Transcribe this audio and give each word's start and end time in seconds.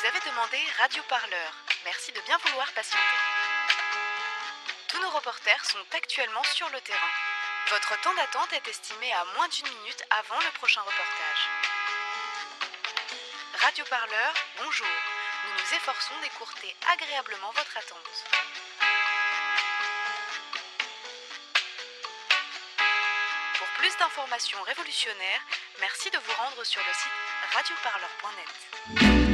Vous 0.00 0.06
avez 0.06 0.30
demandé 0.30 0.56
Radio 0.78 1.02
Parleur. 1.10 1.52
Merci 1.84 2.10
de 2.12 2.20
bien 2.22 2.38
vouloir 2.46 2.72
patienter. 2.72 3.20
Tous 4.88 4.98
nos 4.98 5.10
reporters 5.10 5.62
sont 5.66 5.84
actuellement 5.92 6.42
sur 6.44 6.70
le 6.70 6.80
terrain. 6.80 7.12
Votre 7.68 8.00
temps 8.00 8.14
d'attente 8.14 8.50
est 8.54 8.66
estimé 8.66 9.12
à 9.12 9.26
moins 9.36 9.46
d'une 9.48 9.68
minute 9.68 10.02
avant 10.08 10.38
le 10.38 10.50
prochain 10.52 10.80
reportage. 10.80 11.48
Radio 13.60 13.84
Parleur, 13.90 14.32
bonjour. 14.64 14.86
Nous 15.44 15.52
nous 15.52 15.74
efforçons 15.74 16.14
d'écourter 16.22 16.74
agréablement 16.94 17.52
votre 17.52 17.76
attente. 17.76 18.24
Pour 23.58 23.68
plus 23.76 23.94
d'informations 23.98 24.62
révolutionnaires, 24.62 25.42
merci 25.78 26.10
de 26.10 26.16
vous 26.16 26.32
rendre 26.38 26.64
sur 26.64 26.80
le 26.80 26.94
site 26.94 27.12
radioparleur.net. 27.52 29.29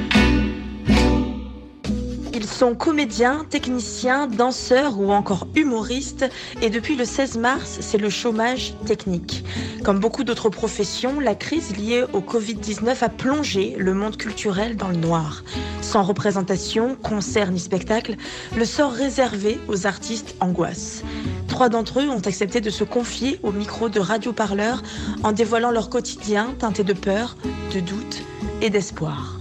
Ils 2.46 2.52
sont 2.52 2.76
comédiens, 2.76 3.44
techniciens, 3.50 4.28
danseurs 4.28 5.00
ou 5.00 5.10
encore 5.10 5.48
humoristes 5.56 6.24
et 6.62 6.70
depuis 6.70 6.94
le 6.94 7.04
16 7.04 7.38
mars, 7.38 7.78
c'est 7.80 7.98
le 7.98 8.08
chômage 8.08 8.74
technique. 8.86 9.44
Comme 9.82 9.98
beaucoup 9.98 10.22
d'autres 10.22 10.48
professions, 10.48 11.18
la 11.18 11.34
crise 11.34 11.76
liée 11.76 12.04
au 12.12 12.20
Covid-19 12.20 13.02
a 13.02 13.08
plongé 13.08 13.74
le 13.76 13.94
monde 13.94 14.16
culturel 14.16 14.76
dans 14.76 14.86
le 14.86 14.96
noir. 14.96 15.42
Sans 15.82 16.04
représentation, 16.04 16.94
concert 16.94 17.50
ni 17.50 17.58
spectacle, 17.58 18.14
le 18.56 18.64
sort 18.64 18.92
réservé 18.92 19.58
aux 19.66 19.88
artistes 19.88 20.36
angoisse. 20.38 21.02
Trois 21.48 21.68
d'entre 21.68 21.98
eux 21.98 22.08
ont 22.08 22.22
accepté 22.24 22.60
de 22.60 22.70
se 22.70 22.84
confier 22.84 23.40
au 23.42 23.50
micro 23.50 23.88
de 23.88 23.98
Radio 23.98 24.32
Parleur 24.32 24.84
en 25.24 25.32
dévoilant 25.32 25.72
leur 25.72 25.90
quotidien 25.90 26.54
teinté 26.60 26.84
de 26.84 26.92
peur, 26.92 27.36
de 27.74 27.80
doute 27.80 28.22
et 28.62 28.70
d'espoir. 28.70 29.40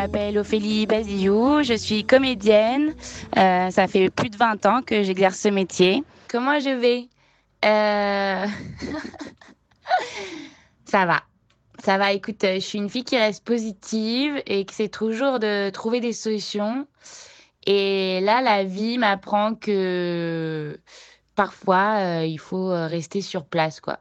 M'appelle 0.00 0.38
Ophélie 0.38 0.86
Bazillou, 0.86 1.62
je 1.62 1.74
suis 1.74 2.04
comédienne. 2.04 2.94
Euh, 3.36 3.70
ça 3.70 3.86
fait 3.86 4.08
plus 4.08 4.30
de 4.30 4.36
20 4.38 4.64
ans 4.64 4.80
que 4.80 5.02
j'exerce 5.02 5.38
ce 5.38 5.48
métier. 5.48 6.02
Comment 6.28 6.58
je 6.58 6.70
vais? 6.70 7.08
Euh, 7.66 8.46
Ça 10.86 11.04
va. 11.04 11.20
Ça 11.84 11.98
va, 11.98 12.12
écoute, 12.12 12.42
euh, 12.44 12.54
je 12.54 12.60
suis 12.60 12.78
une 12.78 12.88
fille 12.88 13.04
qui 13.04 13.18
reste 13.18 13.44
positive 13.44 14.42
et 14.46 14.64
qui 14.64 14.72
essaie 14.72 14.88
toujours 14.88 15.38
de 15.38 15.68
trouver 15.68 16.00
des 16.00 16.14
solutions. 16.14 16.86
Et 17.66 18.20
là, 18.22 18.40
la 18.40 18.64
vie 18.64 18.96
m'apprend 18.96 19.54
que 19.54 20.80
parfois, 21.34 21.96
euh, 21.98 22.24
il 22.24 22.38
faut 22.38 22.70
rester 22.70 23.20
sur 23.20 23.44
place, 23.44 23.80
quoi. 23.80 23.98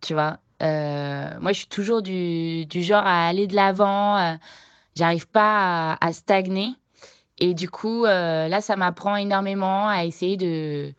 Tu 0.00 0.14
vois? 0.14 0.38
Euh, 0.62 1.28
Moi, 1.40 1.52
je 1.52 1.58
suis 1.58 1.68
toujours 1.68 2.00
du, 2.00 2.64
du 2.64 2.82
genre 2.82 3.04
à 3.04 3.26
aller 3.26 3.46
de 3.46 3.54
l'avant. 3.54 4.38
J'arrive 4.94 5.26
pas 5.26 5.96
à, 6.00 6.12
stagner. 6.12 6.68
Et 7.38 7.54
du 7.54 7.68
coup, 7.68 8.04
euh, 8.04 8.48
là, 8.48 8.60
ça 8.60 8.76
m'apprend 8.76 9.16
énormément 9.16 9.88
à 9.88 10.04
essayer 10.04 10.36
de 10.36 10.92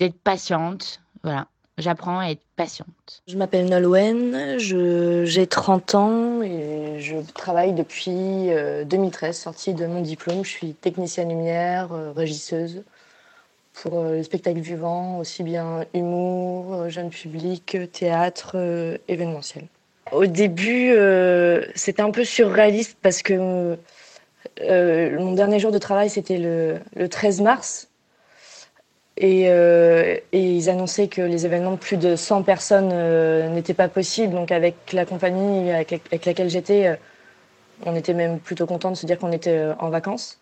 d'être 0.00 0.18
patiente. 0.20 1.00
Voilà, 1.24 1.48
j'apprends 1.76 2.20
à 2.20 2.26
être 2.28 2.42
patiente. 2.56 3.22
Je 3.26 3.36
m'appelle 3.36 3.68
Nolwenn, 3.68 4.58
j'ai 4.58 5.46
30 5.46 5.94
ans 5.96 6.42
et 6.42 7.00
je 7.00 7.16
travaille 7.34 7.72
depuis 7.72 8.50
euh, 8.50 8.84
2013, 8.84 9.36
sortie 9.36 9.74
de 9.74 9.86
mon 9.86 10.00
diplôme. 10.00 10.44
Je 10.44 10.50
suis 10.50 10.74
technicienne 10.74 11.30
lumière, 11.30 11.92
euh, 11.92 12.12
régisseuse 12.12 12.82
pour 13.82 13.98
euh, 13.98 14.16
le 14.16 14.22
spectacle 14.22 14.60
vivant, 14.60 15.18
aussi 15.18 15.42
bien 15.42 15.84
humour, 15.94 16.74
euh, 16.74 16.88
jeune 16.88 17.10
public, 17.10 17.74
euh, 17.74 17.86
théâtre, 17.86 18.52
euh, 18.54 18.98
événementiel. 19.08 19.66
Au 20.12 20.26
début, 20.26 20.92
euh, 20.92 21.64
c'était 21.74 22.02
un 22.02 22.10
peu 22.10 22.24
surréaliste 22.24 22.96
parce 23.02 23.22
que 23.22 23.76
euh, 24.60 25.18
mon 25.18 25.32
dernier 25.32 25.58
jour 25.58 25.70
de 25.70 25.78
travail, 25.78 26.10
c'était 26.10 26.38
le, 26.38 26.78
le 26.96 27.08
13 27.08 27.40
mars. 27.40 27.88
Et, 29.16 29.48
euh, 29.48 30.16
et 30.32 30.40
ils 30.40 30.70
annonçaient 30.70 31.08
que 31.08 31.22
les 31.22 31.44
événements 31.44 31.72
de 31.72 31.76
plus 31.76 31.96
de 31.96 32.14
100 32.14 32.42
personnes 32.44 32.88
n'étaient 33.52 33.74
pas 33.74 33.88
possibles. 33.88 34.34
Donc 34.34 34.52
avec 34.52 34.92
la 34.92 35.04
compagnie 35.04 35.72
avec, 35.72 36.24
laquelle 36.24 36.48
j'étais, 36.48 36.96
on 37.84 37.96
était 37.96 38.14
même 38.14 38.38
plutôt 38.38 38.66
content 38.66 38.90
de 38.90 38.96
se 38.96 39.06
dire 39.06 39.18
qu'on 39.18 39.32
était 39.32 39.66
en 39.80 39.90
vacances. 39.90 40.38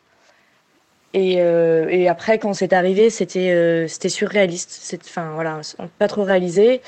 Et, 1.14 2.08
après, 2.08 2.38
quand 2.38 2.52
c'est 2.52 2.74
arrivé, 2.74 3.08
c'était 3.08 3.50
euh, 3.50 3.88
surréaliste. 3.88 4.98
Enfin 5.06 5.32
voilà, 5.34 5.60
pas 5.98 6.08
trop 6.08 6.24
réalisé. 6.24 6.82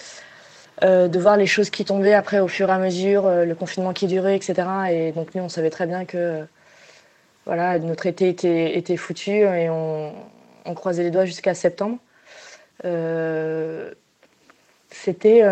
Euh, 0.85 1.09
de 1.09 1.19
voir 1.19 1.37
les 1.37 1.47
choses 1.47 1.71
qui 1.71 1.85
tombaient 1.85 2.15
après 2.15 2.39
au 2.39 2.47
fur 2.47 2.69
et 2.69 2.73
à 2.73 2.79
mesure, 2.79 3.27
euh, 3.27 3.45
le 3.45 3.55
confinement 3.57 3.93
qui 3.93 4.07
durait, 4.07 4.37
etc. 4.37 4.69
Et 4.91 5.13
donc 5.13 5.35
nous, 5.35 5.43
on 5.43 5.49
savait 5.49 5.71
très 5.71 5.87
bien 5.87 6.05
que 6.05 6.47
voilà, 7.47 7.79
notre 7.81 8.07
été 8.07 8.29
était, 8.29 8.77
était 8.79 8.97
foutu 8.97 9.31
et 9.31 9.69
on, 9.71 10.13
on 10.65 10.75
croisait 10.75 11.03
les 11.03 11.11
doigts 11.11 11.25
jusqu'à 11.25 11.55
septembre. 11.55 11.99
Euh, 12.85 13.93
C'était. 14.91 15.43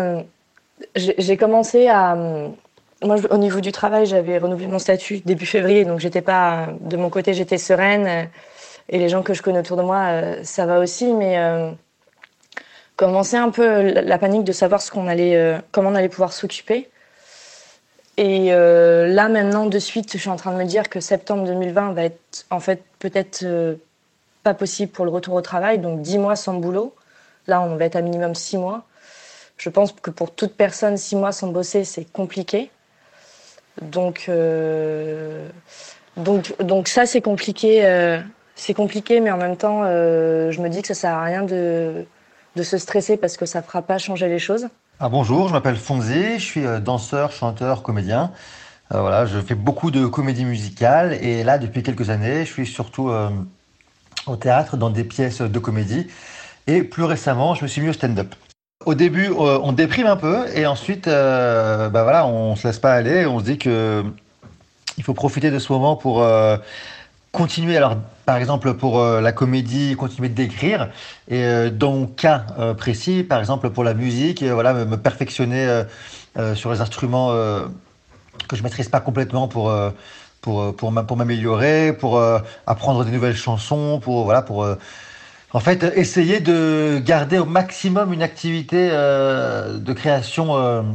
j'ai 0.95 1.37
commencé 1.37 1.87
à. 1.89 2.15
Moi, 3.03 3.17
au 3.29 3.37
niveau 3.37 3.59
du 3.61 3.71
travail, 3.71 4.05
j'avais 4.05 4.37
renouvelé 4.39 4.67
mon 4.67 4.79
statut 4.79 5.19
début 5.19 5.45
février, 5.45 5.85
donc 5.85 5.99
j'étais 5.99 6.21
pas. 6.21 6.69
De 6.81 6.97
mon 6.97 7.09
côté, 7.09 7.33
j'étais 7.33 7.57
sereine. 7.57 8.29
Et 8.89 8.99
les 8.99 9.09
gens 9.09 9.23
que 9.23 9.33
je 9.33 9.41
connais 9.41 9.59
autour 9.59 9.77
de 9.77 9.83
moi, 9.83 10.43
ça 10.43 10.65
va 10.65 10.79
aussi, 10.79 11.13
mais. 11.13 11.37
Euh, 13.01 13.05
commençait 13.05 13.37
un 13.37 13.49
peu 13.51 13.81
la 13.91 14.01
la 14.01 14.17
panique 14.17 14.43
de 14.43 14.51
savoir 14.51 14.81
euh, 14.95 15.59
comment 15.71 15.89
on 15.89 15.95
allait 15.95 16.09
pouvoir 16.09 16.33
s'occuper. 16.33 16.89
Et 18.17 18.51
euh, 18.51 19.07
là, 19.07 19.29
maintenant, 19.29 19.67
de 19.67 19.79
suite, 19.79 20.13
je 20.13 20.17
suis 20.17 20.29
en 20.29 20.37
train 20.37 20.51
de 20.51 20.57
me 20.57 20.65
dire 20.65 20.89
que 20.89 20.99
septembre 20.99 21.45
2020 21.45 21.93
va 21.93 22.03
être 22.05 22.45
en 22.49 22.59
fait 22.59 22.83
peut-être 22.99 23.43
euh, 23.43 23.75
pas 24.43 24.55
possible 24.55 24.91
pour 24.91 25.05
le 25.05 25.11
retour 25.11 25.35
au 25.35 25.41
travail, 25.41 25.77
donc 25.79 26.01
10 26.01 26.17
mois 26.17 26.35
sans 26.35 26.55
boulot. 26.55 26.95
Là, 27.45 27.61
on 27.61 27.75
va 27.75 27.85
être 27.85 27.95
à 27.95 28.01
minimum 28.01 28.33
6 28.33 28.57
mois. 28.57 28.85
Je 29.57 29.69
pense 29.69 29.91
que 29.91 30.09
pour 30.11 30.31
toute 30.33 30.55
personne, 30.55 30.97
6 30.97 31.15
mois 31.15 31.31
sans 31.31 31.47
bosser, 31.47 31.83
c'est 31.83 32.11
compliqué. 32.11 32.71
Donc, 33.81 34.25
euh, 34.29 35.47
donc, 36.17 36.55
donc 36.61 36.87
ça, 36.87 37.05
c'est 37.05 37.21
compliqué. 37.21 37.85
euh, 37.85 38.19
c'est 38.55 38.73
compliqué, 38.73 39.19
mais 39.19 39.29
en 39.29 39.37
même 39.37 39.55
temps, 39.55 39.83
euh, 39.83 40.51
je 40.51 40.61
me 40.61 40.69
dis 40.69 40.81
que 40.81 40.87
ça 40.87 40.95
sert 40.95 41.13
à 41.13 41.23
rien 41.23 41.43
de, 41.43 42.05
de 42.57 42.63
se 42.63 42.77
stresser 42.77 43.15
parce 43.15 43.37
que 43.37 43.45
ça 43.45 43.61
fera 43.61 43.81
pas 43.81 43.97
changer 43.97 44.27
les 44.27 44.39
choses. 44.39 44.67
Ah, 44.99 45.07
bonjour, 45.07 45.47
je 45.47 45.53
m'appelle 45.53 45.77
Fonzi, 45.77 46.39
je 46.39 46.43
suis 46.43 46.65
euh, 46.65 46.79
danseur, 46.79 47.31
chanteur, 47.31 47.83
comédien. 47.83 48.31
Euh, 48.93 48.99
voilà, 48.99 49.25
je 49.25 49.39
fais 49.39 49.55
beaucoup 49.55 49.91
de 49.91 50.05
comédie 50.07 50.43
musicale 50.43 51.13
et 51.21 51.43
là, 51.43 51.57
depuis 51.59 51.83
quelques 51.83 52.09
années, 52.09 52.45
je 52.45 52.51
suis 52.51 52.65
surtout 52.65 53.09
euh, 53.09 53.29
au 54.25 54.35
théâtre 54.35 54.75
dans 54.75 54.89
des 54.89 55.03
pièces 55.03 55.41
de 55.41 55.59
comédie. 55.59 56.07
Et 56.65 56.83
plus 56.83 57.03
récemment, 57.03 57.53
je 57.53 57.63
me 57.63 57.67
suis 57.67 57.79
mis 57.79 57.89
au 57.89 57.93
stand-up. 57.93 58.35
Au 58.85 58.95
début, 58.95 59.29
on 59.29 59.73
déprime 59.73 60.07
un 60.07 60.15
peu 60.15 60.45
et 60.53 60.65
ensuite, 60.65 61.07
bah 61.07 61.89
voilà, 61.89 62.25
on 62.27 62.55
se 62.55 62.67
laisse 62.67 62.79
pas 62.79 62.93
aller. 62.93 63.25
On 63.25 63.39
se 63.39 63.43
dit 63.43 63.57
que 63.57 64.03
il 64.97 65.03
faut 65.03 65.13
profiter 65.13 65.49
de 65.49 65.59
ce 65.59 65.71
moment 65.73 65.95
pour 65.95 66.25
continuer. 67.31 67.77
Alors, 67.77 67.97
par 68.25 68.37
exemple, 68.37 68.73
pour 68.73 68.99
euh, 68.99 69.21
la 69.21 69.31
comédie, 69.31 69.95
continuer 69.95 70.29
d'écrire. 70.29 70.89
Et 71.29 71.43
euh, 71.43 71.69
dans 71.69 71.93
mon 71.93 72.07
cas 72.07 72.45
euh, 72.59 72.73
précis, 72.73 73.23
par 73.23 73.39
exemple 73.39 73.69
pour 73.69 73.83
la 73.83 73.93
musique, 73.93 74.43
voilà, 74.43 74.73
me, 74.73 74.97
perfectionner 74.97 75.83
sur 76.53 76.71
les 76.71 76.81
instruments 76.81 77.31
que 78.47 78.55
je 78.55 78.61
maîtrise 78.61 78.89
pas 78.89 78.99
complètement 78.99 79.47
pour 79.47 79.73
pour 80.41 80.75
pour 80.75 80.93
pour 81.05 81.17
m'améliorer, 81.17 81.93
pour 81.93 82.21
apprendre 82.67 83.03
des 83.05 83.11
nouvelles 83.11 83.35
chansons, 83.35 83.99
pour 83.99 84.25
voilà, 84.25 84.43
pour 84.43 84.67
en 85.53 85.59
fait 85.59 85.83
essayer 85.95 86.39
de 86.39 87.01
garder 87.03 87.39
au 87.39 87.45
maximum 87.45 88.13
une 88.13 88.21
activité 88.21 88.89
de 88.89 89.93
création 89.93 90.85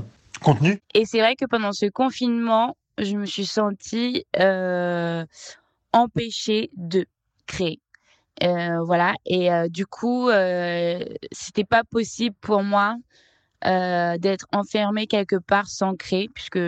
contenu. 0.41 0.79
Et 0.95 1.07
c'est 1.07 1.19
vrai 1.19 1.35
que 1.35 1.47
pendant 1.47 1.73
ce 1.73 1.87
confinement, 1.87 2.77
je 2.99 3.17
me 3.17 3.27
suis 3.27 3.47
sentie 3.47 4.25
empêchée 5.93 6.71
de 6.77 7.07
créer. 7.47 7.81
Euh, 8.43 8.83
voilà. 8.83 9.15
Et 9.27 9.53
euh, 9.53 9.69
du 9.69 9.87
coup, 9.87 10.29
euh, 10.29 11.05
c'était 11.31 11.65
pas 11.65 11.85
possible 11.85 12.37
pour 12.41 12.63
moi 12.63 12.97
d'être 13.65 14.47
enfermée 14.53 15.07
quelque 15.07 15.37
part 15.37 15.69
sans 15.69 15.95
créer, 15.95 16.29
puisque 16.29 16.59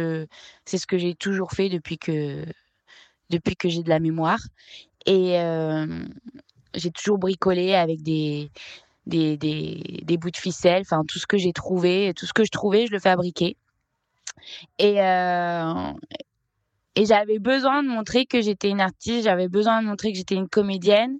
c'est 0.64 0.78
ce 0.78 0.86
que 0.86 0.96
j'ai 0.96 1.16
toujours 1.16 1.50
fait 1.50 1.68
depuis 1.68 1.98
que 1.98 2.44
depuis 3.30 3.56
que 3.56 3.68
j'ai 3.68 3.82
de 3.82 3.88
la 3.88 3.98
mémoire. 3.98 4.38
Et 5.04 5.36
j'ai 6.74 6.90
toujours 6.92 7.18
bricolé 7.18 7.74
avec 7.74 8.02
des 8.02 8.48
des, 9.06 9.36
des, 9.36 10.02
des 10.04 10.16
bouts 10.16 10.30
de 10.30 10.36
ficelle, 10.36 10.82
enfin 10.82 11.02
tout 11.06 11.18
ce 11.18 11.26
que 11.26 11.36
j'ai 11.36 11.52
trouvé, 11.52 12.14
tout 12.14 12.26
ce 12.26 12.32
que 12.32 12.44
je 12.44 12.50
trouvais, 12.50 12.86
je 12.86 12.92
le 12.92 13.00
fabriquais. 13.00 13.56
Et, 14.78 15.00
et 16.96 17.06
j'avais 17.06 17.38
besoin 17.38 17.82
de 17.82 17.88
montrer 17.88 18.26
que 18.26 18.40
j'étais 18.40 18.70
une 18.70 18.80
artiste, 18.80 19.24
j'avais 19.24 19.48
besoin 19.48 19.82
de 19.82 19.86
montrer 19.88 20.12
que 20.12 20.18
j'étais 20.18 20.36
une 20.36 20.48
comédienne. 20.48 21.18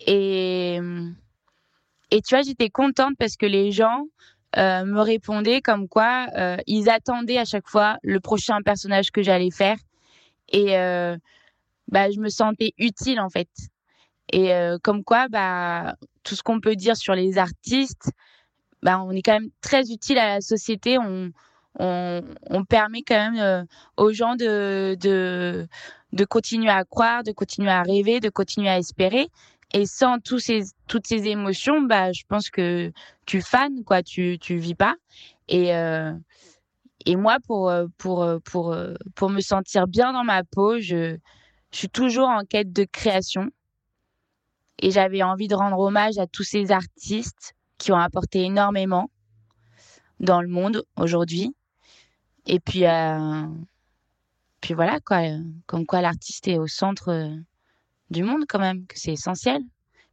Et, 0.00 0.78
et 2.10 2.22
tu 2.22 2.34
vois, 2.34 2.42
j'étais 2.42 2.70
contente 2.70 3.14
parce 3.18 3.36
que 3.36 3.46
les 3.46 3.72
gens 3.72 4.06
me 4.56 5.00
répondaient 5.00 5.60
comme 5.60 5.86
quoi 5.88 6.28
ils 6.66 6.88
attendaient 6.88 7.38
à 7.38 7.44
chaque 7.44 7.68
fois 7.68 7.98
le 8.02 8.20
prochain 8.20 8.62
personnage 8.62 9.10
que 9.10 9.22
j'allais 9.22 9.50
faire. 9.50 9.76
Et 10.48 10.68
bah 11.88 12.10
je 12.10 12.18
me 12.18 12.28
sentais 12.28 12.72
utile 12.78 13.20
en 13.20 13.28
fait. 13.28 13.50
Et 14.32 14.50
comme 14.82 15.04
quoi 15.04 15.28
bah 15.28 15.96
tout 16.22 16.34
ce 16.34 16.42
qu'on 16.42 16.60
peut 16.60 16.76
dire 16.76 16.96
sur 16.96 17.14
les 17.14 17.38
artistes 17.38 18.10
bah 18.82 19.00
on 19.00 19.10
est 19.12 19.22
quand 19.22 19.34
même 19.34 19.50
très 19.60 19.90
utile 19.90 20.18
à 20.18 20.34
la 20.34 20.40
société 20.40 20.96
on, 21.78 22.64
permet 22.68 23.02
quand 23.02 23.32
même 23.32 23.66
aux 23.96 24.12
gens 24.12 24.34
de, 24.36 24.96
de 25.00 25.68
de 26.12 26.24
continuer 26.24 26.70
à 26.70 26.84
croire, 26.84 27.22
de 27.22 27.32
continuer 27.32 27.70
à 27.70 27.82
rêver, 27.82 28.20
de 28.20 28.30
continuer 28.30 28.68
à 28.68 28.78
espérer. 28.78 29.28
Et 29.74 29.84
sans 29.84 30.18
ces, 30.38 30.62
toutes 30.86 31.06
ces 31.06 31.26
émotions, 31.26 31.82
bah, 31.82 32.12
je 32.12 32.22
pense 32.28 32.48
que 32.50 32.92
tu 33.26 33.42
fanes, 33.42 33.84
quoi, 33.84 34.02
tu, 34.02 34.38
tu 34.40 34.56
vis 34.56 34.74
pas. 34.74 34.94
Et, 35.48 35.74
euh, 35.74 36.12
et 37.04 37.16
moi, 37.16 37.38
pour, 37.46 37.72
pour, 37.98 38.26
pour, 38.44 38.76
pour 39.14 39.30
me 39.30 39.40
sentir 39.40 39.86
bien 39.86 40.12
dans 40.12 40.24
ma 40.24 40.44
peau, 40.44 40.78
je, 40.78 41.18
je 41.72 41.78
suis 41.78 41.88
toujours 41.88 42.28
en 42.28 42.44
quête 42.44 42.72
de 42.72 42.84
création. 42.84 43.50
Et 44.78 44.90
j'avais 44.90 45.22
envie 45.22 45.48
de 45.48 45.54
rendre 45.54 45.78
hommage 45.78 46.18
à 46.18 46.26
tous 46.26 46.42
ces 46.42 46.70
artistes 46.70 47.54
qui 47.78 47.92
ont 47.92 47.98
apporté 47.98 48.42
énormément 48.44 49.10
dans 50.20 50.40
le 50.40 50.48
monde 50.48 50.84
aujourd'hui. 50.96 51.54
Et 52.46 52.60
puis, 52.60 52.86
euh, 52.86 53.46
puis 54.60 54.74
voilà, 54.74 55.00
quoi. 55.00 55.20
Comme 55.66 55.86
quoi 55.86 56.00
l'artiste 56.00 56.48
est 56.48 56.58
au 56.58 56.66
centre 56.66 57.10
euh, 57.10 57.34
du 58.10 58.22
monde, 58.22 58.44
quand 58.48 58.58
même, 58.58 58.86
que 58.86 58.98
c'est 58.98 59.12
essentiel. 59.12 59.62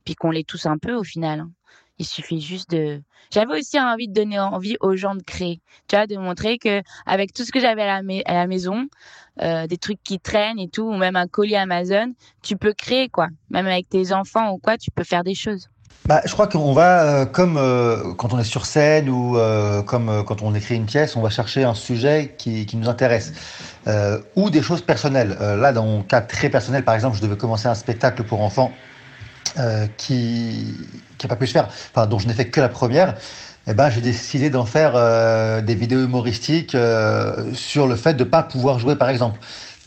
Puis 0.05 0.15
qu'on 0.15 0.31
l'est 0.31 0.47
tous 0.47 0.65
un 0.65 0.77
peu 0.77 0.93
au 0.95 1.03
final. 1.03 1.41
Hein. 1.41 1.51
Il 1.99 2.05
suffit 2.05 2.41
juste 2.41 2.71
de. 2.71 3.01
J'avais 3.31 3.59
aussi 3.59 3.79
envie 3.79 4.07
de 4.07 4.13
donner 4.13 4.39
envie 4.39 4.77
aux 4.81 4.95
gens 4.95 5.15
de 5.15 5.21
créer. 5.21 5.61
Tu 5.87 5.95
vois, 5.95 6.07
de 6.07 6.17
montrer 6.17 6.57
que 6.57 6.81
avec 7.05 7.33
tout 7.33 7.45
ce 7.45 7.51
que 7.51 7.59
j'avais 7.59 7.83
à, 7.83 7.97
à 7.97 8.33
la, 8.33 8.47
maison, 8.47 8.87
euh, 9.41 9.67
des 9.67 9.77
trucs 9.77 10.01
qui 10.03 10.19
traînent 10.19 10.59
et 10.59 10.69
tout, 10.69 10.83
ou 10.83 10.97
même 10.97 11.15
un 11.15 11.27
colis 11.27 11.55
Amazon, 11.55 12.13
tu 12.41 12.57
peux 12.57 12.73
créer, 12.73 13.09
quoi. 13.09 13.27
Même 13.51 13.67
avec 13.67 13.89
tes 13.89 14.11
enfants 14.11 14.51
ou 14.51 14.57
quoi, 14.57 14.77
tu 14.77 14.89
peux 14.91 15.03
faire 15.03 15.23
des 15.23 15.35
choses. 15.35 15.69
Bah, 16.05 16.19
je 16.25 16.33
crois 16.33 16.47
qu'on 16.47 16.73
va, 16.73 17.03
euh, 17.03 17.25
comme 17.25 17.55
euh, 17.55 18.13
quand 18.17 18.33
on 18.33 18.39
est 18.39 18.43
sur 18.43 18.65
scène 18.65 19.07
ou 19.07 19.37
euh, 19.37 19.81
comme 19.83 20.25
quand 20.25 20.41
on 20.41 20.53
écrit 20.53 20.75
une 20.75 20.85
pièce, 20.85 21.15
on 21.15 21.21
va 21.21 21.29
chercher 21.29 21.63
un 21.63 21.73
sujet 21.73 22.35
qui, 22.37 22.67
nous 22.73 22.89
intéresse 22.89 23.31
ou 24.35 24.49
des 24.49 24.61
choses 24.61 24.81
personnelles. 24.81 25.37
là, 25.39 25.71
dans 25.71 25.85
mon 25.85 26.01
cas 26.03 26.21
très 26.21 26.49
personnel, 26.49 26.83
par 26.83 26.95
exemple, 26.95 27.15
je 27.17 27.21
devais 27.21 27.37
commencer 27.37 27.67
un 27.67 27.75
spectacle 27.75 28.23
pour 28.23 28.41
enfants 28.41 28.71
qui 29.97 30.73
qui 31.17 31.25
a 31.25 31.29
pas 31.29 31.35
pu 31.35 31.47
se 31.47 31.53
faire, 31.53 31.69
dont 32.07 32.19
je 32.19 32.27
n'ai 32.27 32.33
fait 32.33 32.49
que 32.49 32.59
la 32.59 32.69
première. 32.69 33.15
Eh 33.67 33.73
ben, 33.73 33.89
j'ai 33.89 34.01
décidé 34.01 34.49
d'en 34.49 34.65
faire 34.65 34.93
des 35.61 35.75
vidéos 35.75 36.03
humoristiques 36.03 36.75
sur 37.53 37.87
le 37.87 37.95
fait 37.95 38.13
de 38.13 38.23
pas 38.23 38.43
pouvoir 38.43 38.79
jouer, 38.79 38.95
par 38.95 39.09
exemple. 39.09 39.39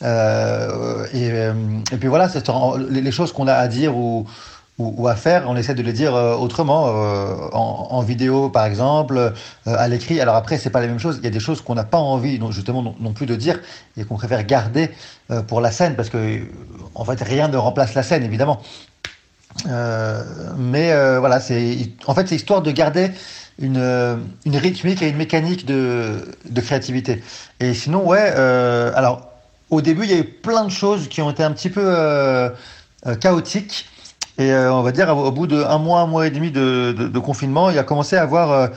Et, 0.03 1.99
puis 1.99 2.09
voilà, 2.09 2.29
les 2.91 3.13
choses 3.13 3.33
qu'on 3.33 3.49
a 3.49 3.55
à 3.55 3.69
dire 3.69 3.97
ou 3.97 4.27
ou, 4.79 5.09
à 5.09 5.17
faire, 5.17 5.45
on 5.49 5.57
essaie 5.57 5.75
de 5.75 5.83
les 5.83 5.95
dire 5.95 6.15
euh, 6.15 6.35
autrement, 6.35 6.89
euh, 6.89 7.35
en, 7.53 8.03
vidéo 8.03 8.51
par 8.51 8.67
exemple, 8.67 9.17
euh, 9.17 9.33
à 9.65 9.89
l'écrit. 9.89 10.21
Alors 10.21 10.35
après, 10.35 10.59
c'est 10.59 10.69
pas 10.69 10.81
la 10.81 10.87
même 10.87 10.99
chose. 10.99 11.17
Il 11.19 11.25
y 11.25 11.29
a 11.29 11.31
des 11.31 11.41
choses 11.41 11.63
qu'on 11.63 11.75
n'a 11.75 11.85
pas 11.85 11.99
envie, 11.99 12.39
justement, 12.51 12.95
non, 13.01 13.13
plus 13.15 13.25
de 13.25 13.37
dire 13.37 13.59
et 13.97 14.05
qu'on 14.05 14.17
préfère 14.17 14.45
garder 14.45 14.91
pour 15.49 15.61
la 15.61 15.71
scène, 15.71 15.97
parce 15.97 16.11
que 16.11 16.43
en 16.95 17.05
fait, 17.05 17.21
rien 17.23 17.49
ne 17.49 17.57
remplace 17.57 17.95
la 17.95 18.03
scène, 18.03 18.23
évidemment. 18.23 18.61
mais 20.59 21.19
voilà, 21.19 21.41
c'est 21.41 21.91
en 22.07 22.15
fait 22.15 22.29
c'est 22.29 22.37
histoire 22.37 22.61
de 22.61 22.71
garder 22.71 23.11
une, 23.59 24.21
une 24.45 24.57
rythmique 24.57 25.01
et 25.01 25.09
une 25.09 25.17
mécanique 25.17 25.65
de, 25.65 26.37
de 26.51 26.61
créativité. 26.61 27.23
Et 27.61 27.73
sinon, 27.73 28.07
ouais, 28.07 28.21
alors 28.21 29.31
au 29.71 29.81
début, 29.81 30.05
il 30.05 30.11
y 30.11 30.15
a 30.15 30.19
eu 30.19 30.25
plein 30.25 30.65
de 30.65 30.71
choses 30.71 31.09
qui 31.09 31.23
ont 31.23 31.31
été 31.31 31.43
un 31.43 31.53
petit 31.53 31.71
peu 31.71 32.53
chaotiques. 33.21 33.87
Et 34.39 34.53
euh, 34.53 34.73
on 34.73 34.83
va 34.83 34.93
dire, 34.93 35.17
au 35.17 35.33
bout 35.33 35.47
d'un 35.47 35.79
mois, 35.79 36.01
un 36.01 36.07
mois 36.07 36.27
et 36.27 36.31
demi 36.31 36.51
de, 36.51 36.93
de, 36.93 37.09
de, 37.09 37.19
confinement, 37.19 37.71
il 37.71 37.79
a 37.79 37.83
commencé 37.83 38.17
à 38.17 38.23
avoir 38.23 38.53
euh, 38.53 38.69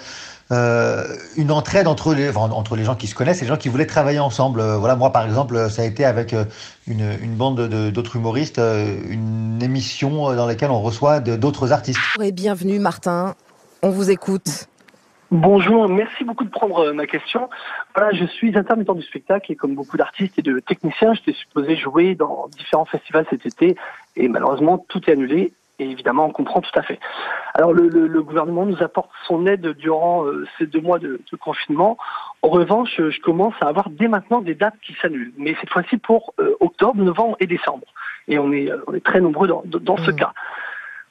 euh, 0.52 1.04
une 1.36 1.52
entraide 1.52 1.88
entre 1.88 2.14
les, 2.14 2.30
enfin, 2.30 2.52
entre 2.54 2.78
les 2.78 2.86
gens 2.86 2.96
qui 2.96 3.08
se 3.08 3.16
connaissent 3.16 3.40
et 3.40 3.46
les 3.46 3.50
gens 3.50 3.58
qui 3.58 3.68
voulaient 3.68 3.86
travailler 3.86 4.20
ensemble. 4.20 4.62
Euh, 4.62 4.78
voilà, 4.78 4.96
moi, 4.96 5.12
par 5.12 5.26
exemple, 5.26 5.70
ça 5.70 5.82
a 5.82 5.86
été 5.86 6.06
avec 6.06 6.34
une, 6.88 7.18
une 7.22 7.36
bande 7.36 7.68
d'autres 7.92 8.16
humoristes, 8.16 8.58
une 8.58 9.60
émission 9.62 10.34
dans 10.34 10.46
laquelle 10.46 10.72
on 10.72 10.82
reçoit 10.82 11.20
d'autres 11.20 11.74
artistes. 11.74 12.00
Et 12.22 12.32
bienvenue, 12.32 12.80
Martin. 12.80 13.36
On 13.84 13.90
vous 13.90 14.12
écoute. 14.12 14.68
Bonjour, 15.32 15.88
merci 15.88 16.24
beaucoup 16.24 16.44
de 16.44 16.50
prendre 16.50 16.92
ma 16.92 17.06
question. 17.06 17.52
Voilà, 17.96 18.12
je 18.18 18.26
suis 18.26 18.58
intermittent 18.58 18.96
du 18.96 19.04
spectacle 19.04 19.52
et 19.52 19.56
comme 19.56 19.76
beaucoup 19.76 19.96
d'artistes 19.96 20.40
et 20.40 20.42
de 20.42 20.60
techniciens, 20.60 21.14
j'étais 21.14 21.38
supposé 21.38 21.78
jouer 21.78 22.16
dans 22.16 22.48
différents 22.58 22.86
festivals 22.86 23.28
cet 23.30 23.46
été 23.46 23.76
et 24.20 24.28
malheureusement 24.28 24.86
tout 24.90 25.02
est 25.10 25.14
annulé. 25.14 25.54
Et 25.82 25.90
évidemment, 25.90 26.26
on 26.26 26.32
comprend 26.32 26.60
tout 26.60 26.78
à 26.78 26.82
fait. 26.82 27.00
Alors 27.54 27.72
le, 27.72 27.88
le, 27.88 28.22
gouvernement 28.22 28.66
nous 28.66 28.84
apporte 28.84 29.10
son 29.26 29.48
aide 29.48 29.66
durant 29.78 30.26
euh, 30.26 30.46
ces 30.58 30.66
deux 30.66 30.82
mois 30.82 31.00
de, 31.00 31.22
de 31.32 31.38
confinement. 31.38 31.98
En 32.42 32.50
revanche, 32.50 32.96
je 32.98 33.22
commence 33.22 33.54
à 33.62 33.68
avoir 33.68 33.90
dès 33.90 34.10
maintenant 34.10 34.42
des 34.42 34.56
dates 34.56 34.78
qui 34.86 34.94
s'annulent, 35.02 35.32
mais 35.38 35.56
cette 35.62 35.70
fois-ci 35.70 35.96
pour 35.98 36.34
euh, 36.42 36.54
octobre, 36.60 37.02
novembre 37.02 37.38
et 37.40 37.48
décembre. 37.48 37.88
Et 38.28 38.38
on 38.40 38.52
est, 38.52 38.70
on 38.88 38.94
est 38.94 39.04
très 39.04 39.22
nombreux 39.22 39.48
dans, 39.48 39.64
dans 39.66 39.96
ce 39.96 40.12
mmh. 40.12 40.16
cas. 40.18 40.34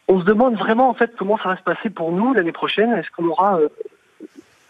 On 0.06 0.20
se 0.20 0.24
demande 0.26 0.56
vraiment 0.56 0.90
en 0.90 0.94
fait 0.94 1.12
comment 1.16 1.38
ça 1.38 1.48
va 1.48 1.56
se 1.56 1.62
passer 1.62 1.88
pour 1.88 2.12
nous 2.12 2.34
l'année 2.34 2.52
prochaine. 2.52 2.92
Est-ce 2.92 3.10
qu'on 3.10 3.26
aura 3.26 3.58
euh, 3.58 3.68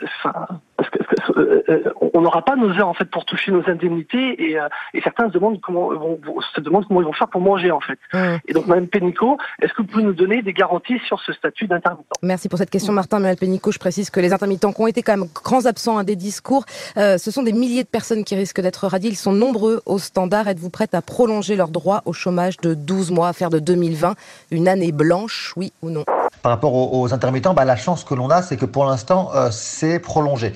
enfin, 0.05 0.47
parce 0.77 0.91
que, 0.91 0.99
euh, 1.39 1.63
euh, 1.69 1.83
on 2.15 2.21
n'aura 2.21 2.43
pas 2.43 2.57
nos 2.57 2.71
heures 2.71 2.89
en 2.89 2.95
fait 2.95 3.05
pour 3.07 3.25
toucher 3.25 3.51
nos 3.51 3.69
indemnités 3.69 4.51
et, 4.51 4.59
euh, 4.59 4.69
et 4.95 5.01
certains 5.03 5.29
se 5.29 5.33
demandent 5.33 5.61
comment 5.61 5.89
vont, 5.89 6.19
se 6.55 6.61
demandent 6.61 6.87
comment 6.87 7.01
ils 7.01 7.07
vont 7.07 7.13
faire 7.13 7.29
pour 7.29 7.41
manger 7.41 7.71
en 7.71 7.81
fait. 7.81 7.99
Et 8.47 8.53
donc 8.53 8.67
Madame 8.67 8.87
Pénicaud, 8.87 9.37
est-ce 9.61 9.73
que 9.73 9.83
vous 9.83 9.89
pouvez 9.89 10.05
nous 10.05 10.13
donner 10.13 10.43
des 10.43 10.53
garanties 10.53 10.99
sur 11.07 11.21
ce 11.21 11.33
statut 11.33 11.67
d'intermittent? 11.67 12.07
Merci 12.23 12.49
pour 12.49 12.59
cette 12.59 12.71
question 12.71 12.93
Martin. 12.93 13.19
Madame 13.19 13.37
Pénicaud, 13.37 13.73
je 13.73 13.79
précise 13.79 14.11
que 14.11 14.21
les 14.21 14.33
intermittents 14.33 14.73
qui 14.73 14.81
ont 14.81 14.87
été 14.87 15.03
quand 15.03 15.17
même 15.17 15.29
grands 15.35 15.67
absents 15.67 15.99
à 15.99 16.05
des 16.05 16.17
discours, 16.17 16.65
ce 16.97 17.31
sont 17.31 17.43
des 17.43 17.53
milliers 17.53 17.85
de 17.85 17.89
personnes 17.89 18.25
qui 18.25 18.35
risquent 18.35 18.61
d'être 18.61 18.87
radiées. 18.87 19.11
Ils 19.11 19.17
sont 19.17 19.33
nombreux 19.33 19.83
au 19.87 19.99
standard. 19.99 20.49
Êtes-vous 20.49 20.71
prête 20.71 20.95
à 20.95 21.03
prolonger 21.03 21.57
leur 21.57 21.69
droit 21.69 22.03
au 22.05 22.13
chômage 22.13 22.57
de 22.59 22.75
12 22.75 23.11
mois 23.11 23.29
à 23.29 23.33
faire 23.33 23.51
de 23.51 23.59
2020 23.59 24.15
une 24.51 24.69
année 24.69 24.93
blanche, 24.93 25.53
oui 25.57 25.73
ou 25.83 25.91
non? 25.91 26.05
Par 26.43 26.53
rapport 26.53 26.75
aux, 26.75 27.13
intermittents, 27.13 27.55
bah, 27.55 27.65
la 27.65 27.77
chance 27.77 28.05
que 28.05 28.15
l'on 28.15 28.31
a, 28.31 28.43
c'est 28.43 28.57
que 28.57 28.67
pour 28.67 28.85
l'instant, 28.85 29.31
euh, 29.35 29.51
c'est 29.51 29.99
prolongé. 29.99 30.55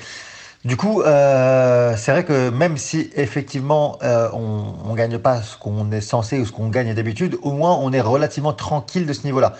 Du 0.64 0.76
coup, 0.76 1.02
euh, 1.02 1.94
c'est 1.96 2.12
vrai 2.12 2.24
que 2.24 2.50
même 2.50 2.76
si 2.76 3.10
effectivement 3.16 3.98
euh, 4.04 4.28
on 4.32 4.90
ne 4.90 4.96
gagne 4.96 5.18
pas 5.18 5.42
ce 5.42 5.56
qu'on 5.56 5.90
est 5.90 6.00
censé 6.00 6.38
ou 6.38 6.46
ce 6.46 6.52
qu'on 6.52 6.68
gagne 6.68 6.94
d'habitude, 6.94 7.36
au 7.42 7.50
moins 7.50 7.76
on 7.80 7.92
est 7.92 8.00
relativement 8.00 8.52
tranquille 8.52 9.04
de 9.04 9.12
ce 9.12 9.24
niveau-là. 9.24 9.54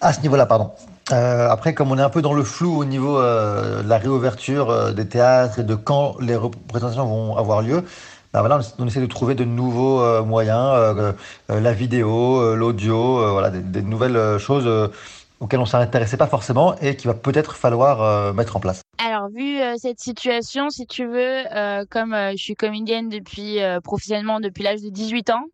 À 0.00 0.12
ce 0.12 0.22
niveau-là, 0.22 0.46
pardon. 0.46 0.72
après, 1.10 1.74
comme 1.74 1.92
on 1.92 1.98
est 1.98 2.02
un 2.02 2.08
peu 2.08 2.22
dans 2.22 2.32
le 2.32 2.42
flou 2.42 2.78
au 2.78 2.84
niveau 2.84 3.20
de 3.20 3.86
la 3.86 3.98
réouverture 3.98 4.92
des 4.92 5.06
théâtres 5.06 5.60
et 5.60 5.62
de 5.62 5.74
quand 5.76 6.16
les 6.20 6.34
représentations 6.34 7.04
vont 7.04 7.36
avoir 7.36 7.62
lieu, 7.62 7.84
bah 8.32 8.40
voilà, 8.40 8.60
on 8.78 8.86
essaie 8.86 9.00
de 9.00 9.06
trouver 9.06 9.34
de 9.34 9.44
nouveaux 9.44 10.24
moyens, 10.24 11.04
la 11.48 11.72
vidéo, 11.72 12.56
l'audio, 12.56 13.30
voilà, 13.32 13.50
des, 13.50 13.82
nouvelles 13.82 14.38
choses 14.38 14.90
auquel 15.40 15.58
on 15.58 15.62
ne 15.62 15.68
s'intéressait 15.68 16.18
pas 16.18 16.26
forcément 16.26 16.76
et 16.76 16.96
qu'il 16.96 17.08
va 17.08 17.14
peut-être 17.14 17.56
falloir 17.56 18.02
euh, 18.02 18.32
mettre 18.32 18.56
en 18.56 18.60
place. 18.60 18.82
Alors, 19.04 19.28
vu 19.30 19.58
euh, 19.58 19.74
cette 19.78 19.98
situation, 19.98 20.68
si 20.68 20.86
tu 20.86 21.06
veux, 21.06 21.42
euh, 21.52 21.84
comme 21.90 22.14
je 22.14 22.36
suis 22.42 22.54
comédienne 22.54 23.08
depuis 23.08 23.58
professionnellement 23.82 24.40
depuis 24.40 24.62
l'âge 24.62 24.82
de 24.82 24.90
18 24.90 25.30
ans, 25.30 25.44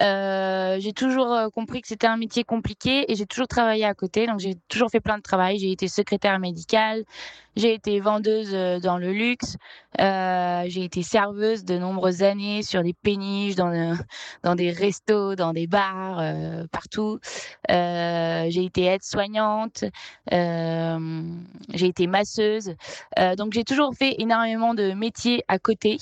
j'ai 0.00 0.92
toujours 0.92 1.50
compris 1.54 1.80
que 1.82 1.88
c'était 1.88 2.06
un 2.06 2.16
métier 2.16 2.44
compliqué 2.44 3.10
et 3.10 3.16
j'ai 3.16 3.26
toujours 3.26 3.48
travaillé 3.48 3.84
à 3.84 3.94
côté. 3.94 4.26
Donc, 4.26 4.40
j'ai 4.40 4.54
toujours 4.68 4.90
fait 4.90 5.00
plein 5.00 5.18
de 5.18 5.22
travail. 5.22 5.58
J'ai 5.58 5.72
été 5.72 5.88
secrétaire 5.88 6.38
médicale, 6.38 7.04
j'ai 7.58 7.74
été 7.74 7.98
vendeuse 7.98 8.54
euh, 8.54 8.78
dans 8.78 8.98
le 8.98 9.12
luxe. 9.12 9.56
Euh, 10.00 10.62
j'ai 10.68 10.84
été 10.84 11.02
serveuse 11.02 11.64
de 11.64 11.76
nombreuses 11.76 12.22
années 12.22 12.62
sur 12.62 12.84
des 12.84 12.94
péniches, 12.94 13.56
dans, 13.56 13.72
euh, 13.72 14.54
des 14.54 14.70
restos, 14.70 15.34
dans 15.34 15.52
des 15.52 15.66
bars, 15.66 16.20
euh, 16.20 16.66
partout. 16.70 17.18
Euh, 17.70 18.46
j'ai 18.48 18.64
été 18.64 18.84
aide-soignante. 18.84 19.84
j'ai 20.30 21.86
été 21.86 22.06
masseuse. 22.06 22.74
donc 23.36 23.52
j'ai 23.52 23.64
toujours 23.64 23.92
fait 23.94 24.14
énormément 24.18 24.74
de 24.74 24.92
métiers 24.92 25.42
à 25.48 25.58
côté. 25.58 25.98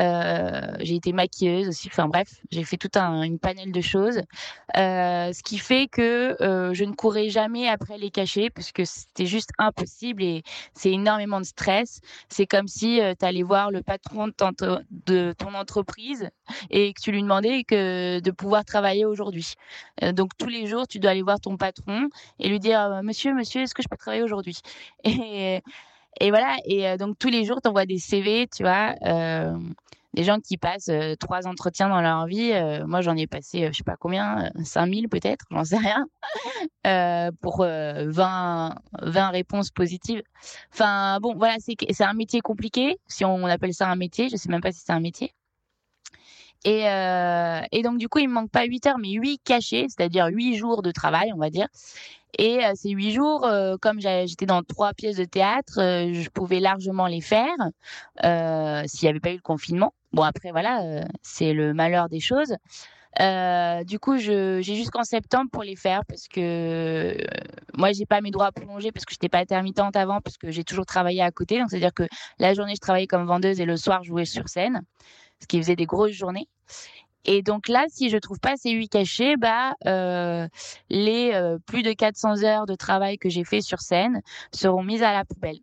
Euh, 0.00 0.74
j'ai 0.80 0.96
été 0.96 1.12
maquilleuse 1.12 1.68
aussi. 1.68 1.88
Enfin 1.90 2.08
bref, 2.08 2.28
j'ai 2.50 2.64
fait 2.64 2.76
tout 2.76 2.90
un 2.96 3.22
une 3.22 3.38
panel 3.38 3.72
de 3.72 3.80
choses, 3.80 4.22
euh, 4.76 5.32
ce 5.32 5.42
qui 5.42 5.58
fait 5.58 5.86
que 5.86 6.36
euh, 6.42 6.74
je 6.74 6.84
ne 6.84 6.92
courais 6.92 7.28
jamais 7.28 7.68
après 7.68 7.98
les 7.98 8.10
cachets 8.10 8.50
parce 8.50 8.72
que 8.72 8.84
c'était 8.84 9.26
juste 9.26 9.50
impossible 9.58 10.22
et 10.22 10.42
c'est 10.74 10.90
énormément 10.90 11.40
de 11.40 11.46
stress. 11.46 12.00
C'est 12.28 12.46
comme 12.46 12.66
si 12.68 13.00
tu 13.18 13.24
allais 13.24 13.42
voir 13.42 13.70
le 13.70 13.82
patron 13.82 14.28
de 14.28 14.32
ton, 14.32 14.50
de 14.90 15.34
ton 15.38 15.54
entreprise 15.54 16.28
et 16.70 16.92
que 16.92 17.00
tu 17.00 17.12
lui 17.12 17.22
demandais 17.22 17.64
que 17.64 18.20
de 18.20 18.30
pouvoir 18.30 18.64
travailler 18.64 19.04
aujourd'hui. 19.04 19.54
donc 20.12 20.30
tous 20.38 20.48
les 20.48 20.66
jours, 20.66 20.88
tu 20.88 20.98
dois 20.98 21.12
aller 21.12 21.22
voir 21.22 21.40
ton 21.40 21.56
patron 21.56 22.08
et 22.40 22.48
lui 22.48 22.58
dire 22.58 23.00
Monsieur, 23.02 23.34
Monsieur, 23.34 23.62
est-ce 23.62 23.74
que 23.74 23.82
je 23.82 23.88
peux 23.88 23.96
travailler 23.96 24.22
aujourd'hui? 24.22 24.58
Et 25.04 25.62
Et 26.20 26.30
voilà, 26.30 26.56
et 26.64 26.88
euh, 26.88 26.96
donc 26.96 27.18
tous 27.18 27.28
les 27.28 27.44
jours, 27.44 27.60
tu 27.62 27.68
envoies 27.68 27.86
des 27.86 27.98
CV, 27.98 28.46
tu 28.54 28.62
vois, 28.62 28.94
euh, 29.04 29.56
des 30.14 30.22
gens 30.22 30.38
qui 30.38 30.56
passent 30.56 30.88
euh, 30.88 31.16
trois 31.16 31.46
entretiens 31.46 31.88
dans 31.88 32.00
leur 32.00 32.26
vie. 32.26 32.52
Moi, 32.86 33.00
j'en 33.00 33.16
ai 33.16 33.26
passé, 33.26 33.68
je 33.72 33.76
sais 33.76 33.84
pas 33.84 33.96
combien, 33.96 34.50
5000 34.62 35.08
peut-être, 35.08 35.44
j'en 35.50 35.64
sais 35.64 35.78
rien, 35.78 36.06
pour 37.40 37.62
euh, 37.62 38.10
20, 38.10 38.76
20 39.02 39.28
réponses 39.30 39.70
positives. 39.70 40.22
Enfin, 40.72 41.18
bon, 41.20 41.34
voilà, 41.34 41.56
c'est 41.58 42.04
un 42.04 42.14
métier 42.14 42.40
compliqué, 42.40 42.96
si 43.08 43.24
on 43.24 43.46
appelle 43.46 43.74
ça 43.74 43.88
un 43.88 43.96
métier, 43.96 44.28
je 44.28 44.36
sais 44.36 44.48
même 44.48 44.60
pas 44.60 44.72
si 44.72 44.80
c'est 44.84 44.92
un 44.92 45.00
métier. 45.00 45.32
Et, 46.66 46.84
et 47.72 47.82
donc, 47.82 47.98
du 47.98 48.08
coup, 48.08 48.20
il 48.20 48.28
me 48.28 48.34
manque 48.34 48.50
pas 48.50 48.64
8 48.64 48.86
heures, 48.86 48.98
mais 48.98 49.10
8 49.10 49.38
cachés, 49.44 49.86
c'est-à-dire 49.88 50.28
8 50.28 50.56
jours 50.56 50.80
de 50.80 50.92
travail, 50.92 51.30
on 51.34 51.38
va 51.38 51.50
dire. 51.50 51.68
Et 52.38 52.64
euh, 52.64 52.72
ces 52.74 52.90
8 52.90 53.12
jours, 53.12 53.44
euh, 53.44 53.76
comme 53.80 54.00
j'étais 54.00 54.46
dans 54.46 54.62
trois 54.62 54.92
pièces 54.92 55.16
de 55.16 55.24
théâtre, 55.24 55.78
euh, 55.78 56.12
je 56.12 56.28
pouvais 56.30 56.60
largement 56.60 57.06
les 57.06 57.20
faire 57.20 57.54
s'il 58.86 59.06
n'y 59.06 59.08
avait 59.08 59.20
pas 59.20 59.30
eu 59.30 59.36
le 59.36 59.42
confinement. 59.42 59.94
Bon, 60.12 60.22
après, 60.22 60.50
voilà, 60.50 61.04
c'est 61.22 61.52
le 61.52 61.74
malheur 61.74 62.08
des 62.08 62.20
choses. 62.20 62.54
Du 63.86 63.98
coup, 63.98 64.16
j'ai 64.18 64.62
jusqu'en 64.62 65.04
septembre 65.04 65.50
pour 65.50 65.62
les 65.62 65.76
faire 65.76 66.04
parce 66.06 66.28
que 66.28 66.40
euh, 66.40 67.16
moi, 67.76 67.92
j'ai 67.92 68.06
pas 68.06 68.20
mes 68.20 68.30
droits 68.30 68.52
prolongés 68.52 68.92
parce 68.92 69.04
que 69.04 69.12
j'étais 69.12 69.28
pas 69.28 69.38
intermittente 69.38 69.96
avant, 69.96 70.20
parce 70.20 70.36
que 70.36 70.50
j'ai 70.50 70.64
toujours 70.64 70.86
travaillé 70.86 71.22
à 71.22 71.30
côté. 71.30 71.58
Donc, 71.58 71.70
c'est-à-dire 71.70 71.94
que 71.94 72.04
la 72.38 72.54
journée, 72.54 72.74
je 72.74 72.80
travaillais 72.80 73.06
comme 73.06 73.26
vendeuse 73.26 73.60
et 73.60 73.64
le 73.64 73.76
soir, 73.76 74.02
je 74.02 74.08
jouais 74.08 74.24
sur 74.24 74.48
scène, 74.48 74.82
ce 75.40 75.46
qui 75.46 75.58
faisait 75.58 75.76
des 75.76 75.86
grosses 75.86 76.12
journées. 76.12 76.48
Et 77.24 77.42
donc 77.42 77.68
là, 77.68 77.86
si 77.88 78.10
je 78.10 78.18
trouve 78.18 78.38
pas 78.38 78.56
ces 78.56 78.70
huit 78.70 78.88
cachets, 78.88 79.36
bah, 79.36 79.74
euh, 79.86 80.46
les 80.90 81.32
euh, 81.32 81.58
plus 81.66 81.82
de 81.82 81.92
400 81.92 82.42
heures 82.44 82.66
de 82.66 82.74
travail 82.74 83.18
que 83.18 83.28
j'ai 83.28 83.44
fait 83.44 83.60
sur 83.60 83.80
scène 83.80 84.20
seront 84.52 84.82
mises 84.82 85.02
à 85.02 85.12
la 85.12 85.24
poubelle. 85.24 85.58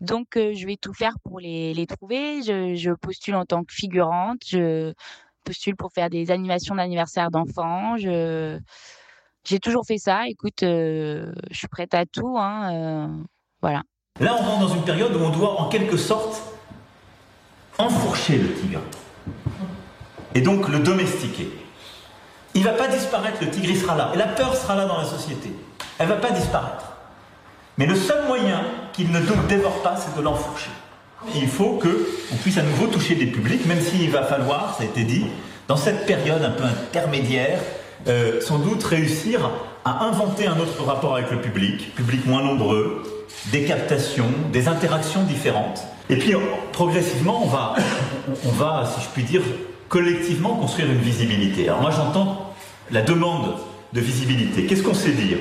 Donc, 0.00 0.36
euh, 0.36 0.52
je 0.54 0.66
vais 0.66 0.76
tout 0.76 0.92
faire 0.92 1.14
pour 1.24 1.40
les, 1.40 1.74
les 1.74 1.86
trouver. 1.86 2.42
Je, 2.42 2.74
je 2.74 2.90
postule 2.92 3.34
en 3.34 3.44
tant 3.44 3.64
que 3.64 3.72
figurante. 3.72 4.42
Je 4.46 4.92
postule 5.44 5.76
pour 5.76 5.92
faire 5.92 6.10
des 6.10 6.30
animations 6.30 6.74
d'anniversaire 6.74 7.30
d'enfants. 7.30 7.96
Je, 7.96 8.58
j'ai 9.44 9.58
toujours 9.58 9.86
fait 9.86 9.98
ça. 9.98 10.28
Écoute, 10.28 10.60
je 10.60 11.32
suis 11.50 11.68
prête 11.68 11.94
à 11.94 12.06
tout. 12.06 12.36
Hein, 12.38 13.24
voilà. 13.60 13.82
Là, 14.20 14.36
on 14.38 14.42
rentre 14.42 14.68
dans 14.68 14.74
une 14.74 14.84
période 14.84 15.14
où 15.16 15.20
on 15.20 15.30
doit 15.30 15.60
en 15.60 15.68
quelque 15.68 15.96
sorte 15.96 16.42
enfourcher 17.78 18.38
le 18.38 18.54
tigre. 18.54 18.80
Et 20.34 20.40
donc 20.40 20.68
le 20.68 20.80
domestiquer. 20.80 21.48
Il 22.54 22.62
va 22.62 22.72
pas 22.72 22.88
disparaître, 22.88 23.38
le 23.40 23.50
tigre 23.50 23.74
sera 23.76 23.96
là. 23.96 24.12
Et 24.14 24.18
la 24.18 24.26
peur 24.26 24.56
sera 24.56 24.76
là 24.76 24.86
dans 24.86 24.98
la 24.98 25.04
société. 25.04 25.52
Elle 25.98 26.08
va 26.08 26.16
pas 26.16 26.30
disparaître. 26.30 26.92
Mais 27.78 27.86
le 27.86 27.96
seul 27.96 28.26
moyen 28.26 28.62
qu'il 28.92 29.10
ne 29.10 29.20
dévore 29.48 29.82
pas, 29.82 29.96
c'est 29.96 30.16
de 30.16 30.22
l'enfourcher. 30.22 30.70
Il 31.34 31.48
faut 31.48 31.80
qu'on 31.82 32.36
puisse 32.36 32.58
à 32.58 32.62
nouveau 32.62 32.86
toucher 32.86 33.14
des 33.14 33.26
publics, 33.26 33.66
même 33.66 33.80
s'il 33.80 34.10
va 34.10 34.22
falloir, 34.22 34.74
ça 34.76 34.82
a 34.82 34.86
été 34.86 35.02
dit, 35.02 35.26
dans 35.66 35.76
cette 35.76 36.06
période 36.06 36.42
un 36.42 36.50
peu 36.50 36.64
intermédiaire, 36.64 37.60
euh, 38.06 38.40
sans 38.40 38.58
doute 38.58 38.84
réussir 38.84 39.50
à 39.84 40.04
inventer 40.04 40.46
un 40.46 40.58
autre 40.58 40.82
rapport 40.84 41.14
avec 41.14 41.30
le 41.30 41.40
public, 41.40 41.94
public 41.94 42.26
moins 42.26 42.42
nombreux, 42.42 43.02
des 43.46 43.64
captations, 43.64 44.28
des 44.52 44.68
interactions 44.68 45.22
différentes. 45.22 45.82
Et 46.10 46.16
puis 46.16 46.34
progressivement, 46.72 47.42
on 47.42 48.50
va, 48.50 48.84
si 48.86 49.00
je 49.02 49.08
puis 49.08 49.22
dire, 49.22 49.42
collectivement 49.94 50.56
construire 50.56 50.90
une 50.90 50.98
visibilité. 50.98 51.68
Alors 51.68 51.80
moi 51.80 51.92
j'entends 51.92 52.52
la 52.90 53.00
demande 53.00 53.54
de 53.92 54.00
visibilité. 54.00 54.66
Qu'est-ce 54.66 54.82
qu'on 54.82 54.92
sait 54.92 55.12
dire 55.12 55.38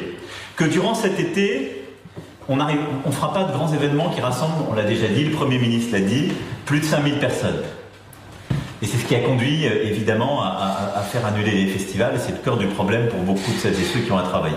Que 0.55 0.65
durant 0.65 0.93
cet 0.93 1.19
été, 1.19 1.83
on 2.47 2.57
ne 2.57 3.11
fera 3.11 3.33
pas 3.33 3.45
de 3.45 3.51
grands 3.51 3.73
événements 3.73 4.11
qui 4.11 4.21
rassemblent, 4.21 4.63
on 4.69 4.75
l'a 4.75 4.83
déjà 4.83 5.07
dit, 5.07 5.23
le 5.23 5.31
Premier 5.31 5.57
ministre 5.57 5.91
l'a 5.93 6.01
dit, 6.01 6.33
plus 6.67 6.81
de 6.81 6.85
5000 6.85 7.15
personnes. 7.15 7.63
Et 8.83 8.85
c'est 8.85 8.97
ce 8.97 9.05
qui 9.05 9.15
a 9.15 9.21
conduit 9.21 9.65
euh, 9.65 9.87
évidemment 9.87 10.43
à 10.43 11.01
faire 11.11 11.25
annuler 11.25 11.63
les 11.65 11.67
festivals, 11.71 12.21
c'est 12.23 12.33
le 12.33 12.37
cœur 12.37 12.57
du 12.57 12.67
problème 12.67 13.07
pour 13.07 13.21
beaucoup 13.21 13.51
de 13.51 13.57
celles 13.57 13.73
et 13.73 13.85
ceux 13.85 14.01
qui 14.01 14.11
ont 14.11 14.19
à 14.19 14.23
travailler. 14.23 14.55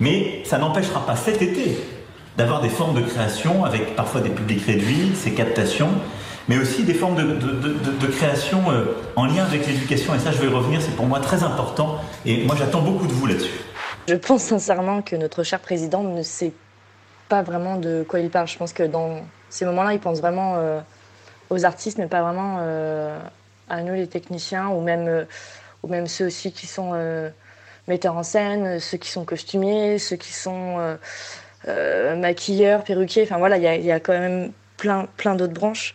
Mais 0.00 0.40
ça 0.46 0.56
n'empêchera 0.56 1.04
pas 1.04 1.16
cet 1.16 1.42
été 1.42 1.76
d'avoir 2.38 2.62
des 2.62 2.70
formes 2.70 2.94
de 2.94 3.02
création 3.06 3.66
avec 3.66 3.94
parfois 3.94 4.22
des 4.22 4.30
publics 4.30 4.64
réduits, 4.64 5.12
ces 5.14 5.32
captations, 5.32 5.90
mais 6.48 6.58
aussi 6.58 6.84
des 6.84 6.94
formes 6.94 7.16
de, 7.16 8.06
création 8.06 8.70
euh, 8.70 8.84
en 9.16 9.26
lien 9.26 9.44
avec 9.44 9.66
l'éducation. 9.66 10.14
Et 10.14 10.18
ça, 10.18 10.32
je 10.32 10.38
vais 10.38 10.46
y 10.46 10.50
revenir, 10.50 10.80
c'est 10.82 10.94
pour 10.96 11.06
moi 11.06 11.20
très 11.20 11.42
important. 11.42 11.98
Et 12.24 12.44
moi, 12.44 12.56
j'attends 12.56 12.82
beaucoup 12.82 13.06
de 13.06 13.12
vous 13.12 13.26
là-dessus. 13.26 13.60
Je 14.08 14.14
pense 14.14 14.42
sincèrement 14.42 15.02
que 15.02 15.16
notre 15.16 15.42
cher 15.42 15.60
président 15.60 16.02
ne 16.02 16.22
sait 16.22 16.52
pas 17.28 17.42
vraiment 17.42 17.76
de 17.76 18.04
quoi 18.06 18.20
il 18.20 18.30
parle. 18.30 18.48
Je 18.48 18.58
pense 18.58 18.72
que 18.72 18.82
dans 18.82 19.20
ces 19.48 19.64
moments-là, 19.64 19.92
il 19.94 20.00
pense 20.00 20.20
vraiment 20.20 20.54
euh, 20.56 20.80
aux 21.50 21.64
artistes, 21.64 21.98
mais 21.98 22.06
pas 22.06 22.22
vraiment 22.22 22.58
euh, 22.60 23.18
à 23.68 23.82
nous, 23.82 23.94
les 23.94 24.08
techniciens, 24.08 24.68
ou 24.68 24.80
même, 24.80 25.26
ou 25.82 25.88
même 25.88 26.06
ceux 26.06 26.26
aussi 26.26 26.52
qui 26.52 26.66
sont 26.66 26.92
metteurs 27.88 28.16
en 28.16 28.22
scène, 28.22 28.80
ceux 28.80 28.98
qui 28.98 29.08
sont 29.08 29.24
costumiers, 29.24 29.98
ceux 29.98 30.16
qui 30.16 30.32
sont 30.32 30.96
maquilleurs, 31.66 32.82
perruquiers. 32.82 33.22
Enfin 33.22 33.38
voilà, 33.38 33.56
il 33.56 33.84
y 33.84 33.92
a 33.92 34.00
quand 34.00 34.12
même 34.12 34.52
plein, 34.82 35.06
plein 35.16 35.36
d'autres 35.36 35.52
branches. 35.52 35.94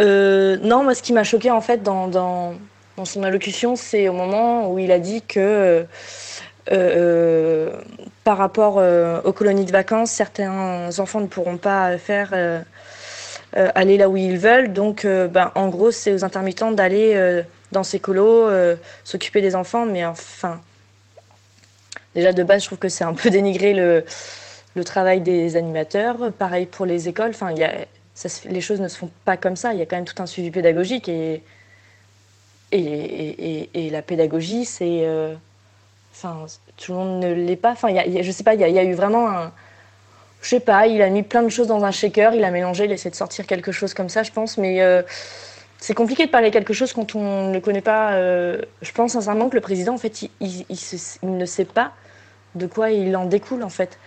Euh, 0.00 0.56
non, 0.62 0.82
moi, 0.82 0.94
ce 0.94 1.02
qui 1.02 1.12
m'a 1.12 1.22
choqué 1.22 1.50
en 1.50 1.60
fait 1.60 1.82
dans, 1.82 2.08
dans, 2.08 2.54
son 3.04 3.22
allocution, 3.22 3.76
c'est 3.76 4.08
au 4.08 4.12
moment 4.12 4.70
où 4.70 4.78
il 4.78 4.90
a 4.90 4.98
dit 4.98 5.22
que 5.22 5.38
euh, 5.40 5.84
euh, 6.70 7.70
par 8.24 8.38
rapport 8.38 8.82
aux 9.24 9.32
colonies 9.32 9.64
de 9.66 9.72
vacances, 9.72 10.10
certains 10.10 10.98
enfants 10.98 11.20
ne 11.20 11.26
pourront 11.26 11.56
pas 11.56 11.96
faire 11.98 12.34
aller 13.54 13.96
là 13.96 14.08
où 14.08 14.16
ils 14.16 14.38
veulent. 14.38 14.72
Donc, 14.72 15.06
ben, 15.06 15.50
en 15.54 15.68
gros, 15.68 15.90
c'est 15.90 16.12
aux 16.12 16.24
intermittents 16.24 16.72
d'aller 16.72 17.42
dans 17.72 17.84
ces 17.84 18.00
colos, 18.00 18.50
s'occuper 19.04 19.40
des 19.40 19.54
enfants. 19.54 19.86
Mais 19.86 20.04
enfin, 20.04 20.60
déjà 22.14 22.32
de 22.34 22.42
base, 22.42 22.62
je 22.62 22.66
trouve 22.66 22.78
que 22.78 22.90
c'est 22.90 23.04
un 23.04 23.14
peu 23.14 23.30
dénigrer 23.38 23.72
le, 23.72 24.04
le 24.74 24.84
travail 24.84 25.20
des 25.20 25.56
animateurs. 25.56 26.32
Pareil 26.32 26.66
pour 26.66 26.86
les 26.86 27.08
écoles. 27.08 27.30
Enfin, 27.30 27.54
a, 27.60 27.70
les 28.48 28.60
choses 28.60 28.80
ne 28.80 28.88
se 28.88 28.96
font 28.98 29.10
pas 29.24 29.36
comme 29.36 29.56
ça. 29.56 29.72
Il 29.72 29.78
y 29.78 29.82
a 29.82 29.86
quand 29.86 29.96
même 29.96 30.04
tout 30.04 30.20
un 30.22 30.26
suivi 30.26 30.50
pédagogique 30.50 31.08
et 31.08 31.42
la 33.90 34.02
pédagogie, 34.02 34.64
c'est 34.64 35.00
euh, 35.04 35.34
tout 36.76 36.92
le 36.92 36.98
monde 36.98 37.22
ne 37.22 37.32
l'est 37.32 37.56
pas. 37.56 37.72
Enfin, 37.72 37.94
a- 37.96 38.00
a- 38.02 38.22
je 38.22 38.30
sais 38.30 38.44
pas, 38.44 38.54
il 38.54 38.60
y, 38.60 38.64
a- 38.64 38.80
a 38.80 38.84
eu 38.84 38.94
vraiment 38.94 39.28
un. 39.28 39.52
Je 40.42 40.48
sais 40.48 40.60
pas, 40.60 40.86
il 40.86 41.02
a 41.02 41.10
mis 41.10 41.22
plein 41.22 41.42
de 41.42 41.50
choses 41.50 41.66
dans 41.66 41.84
un 41.84 41.90
shaker, 41.90 42.32
il 42.34 42.44
a 42.44 42.50
mélangé, 42.50 42.84
il 42.86 42.92
essaie 42.92 43.10
de 43.10 43.14
sortir 43.14 43.46
quelque 43.46 43.72
chose 43.72 43.92
comme 43.92 44.08
ça, 44.08 44.22
je 44.22 44.30
pense. 44.32 44.56
Mais 44.56 44.80
euh, 44.80 45.02
c'est 45.78 45.94
compliqué 45.94 46.24
de 46.26 46.30
parler 46.30 46.50
quelque 46.50 46.72
chose 46.72 46.92
quand 46.92 47.14
on 47.14 47.50
ne 47.50 47.58
connaît 47.58 47.82
pas. 47.82 48.12
euh, 48.14 48.62
je 48.82 48.92
pense 48.92 49.12
sincèrement 49.12 49.48
que 49.50 49.56
le 49.56 49.60
président, 49.60 49.94
en 49.94 49.98
fait, 49.98 50.22
il, 50.22 50.30
il 50.40 51.38
ne 51.38 51.44
sait 51.44 51.64
pas 51.66 51.92
de 52.54 52.66
quoi 52.66 52.90
il 52.90 53.14
en 53.16 53.26
découle, 53.26 53.62
en 53.62 53.68
fait. 53.68 53.98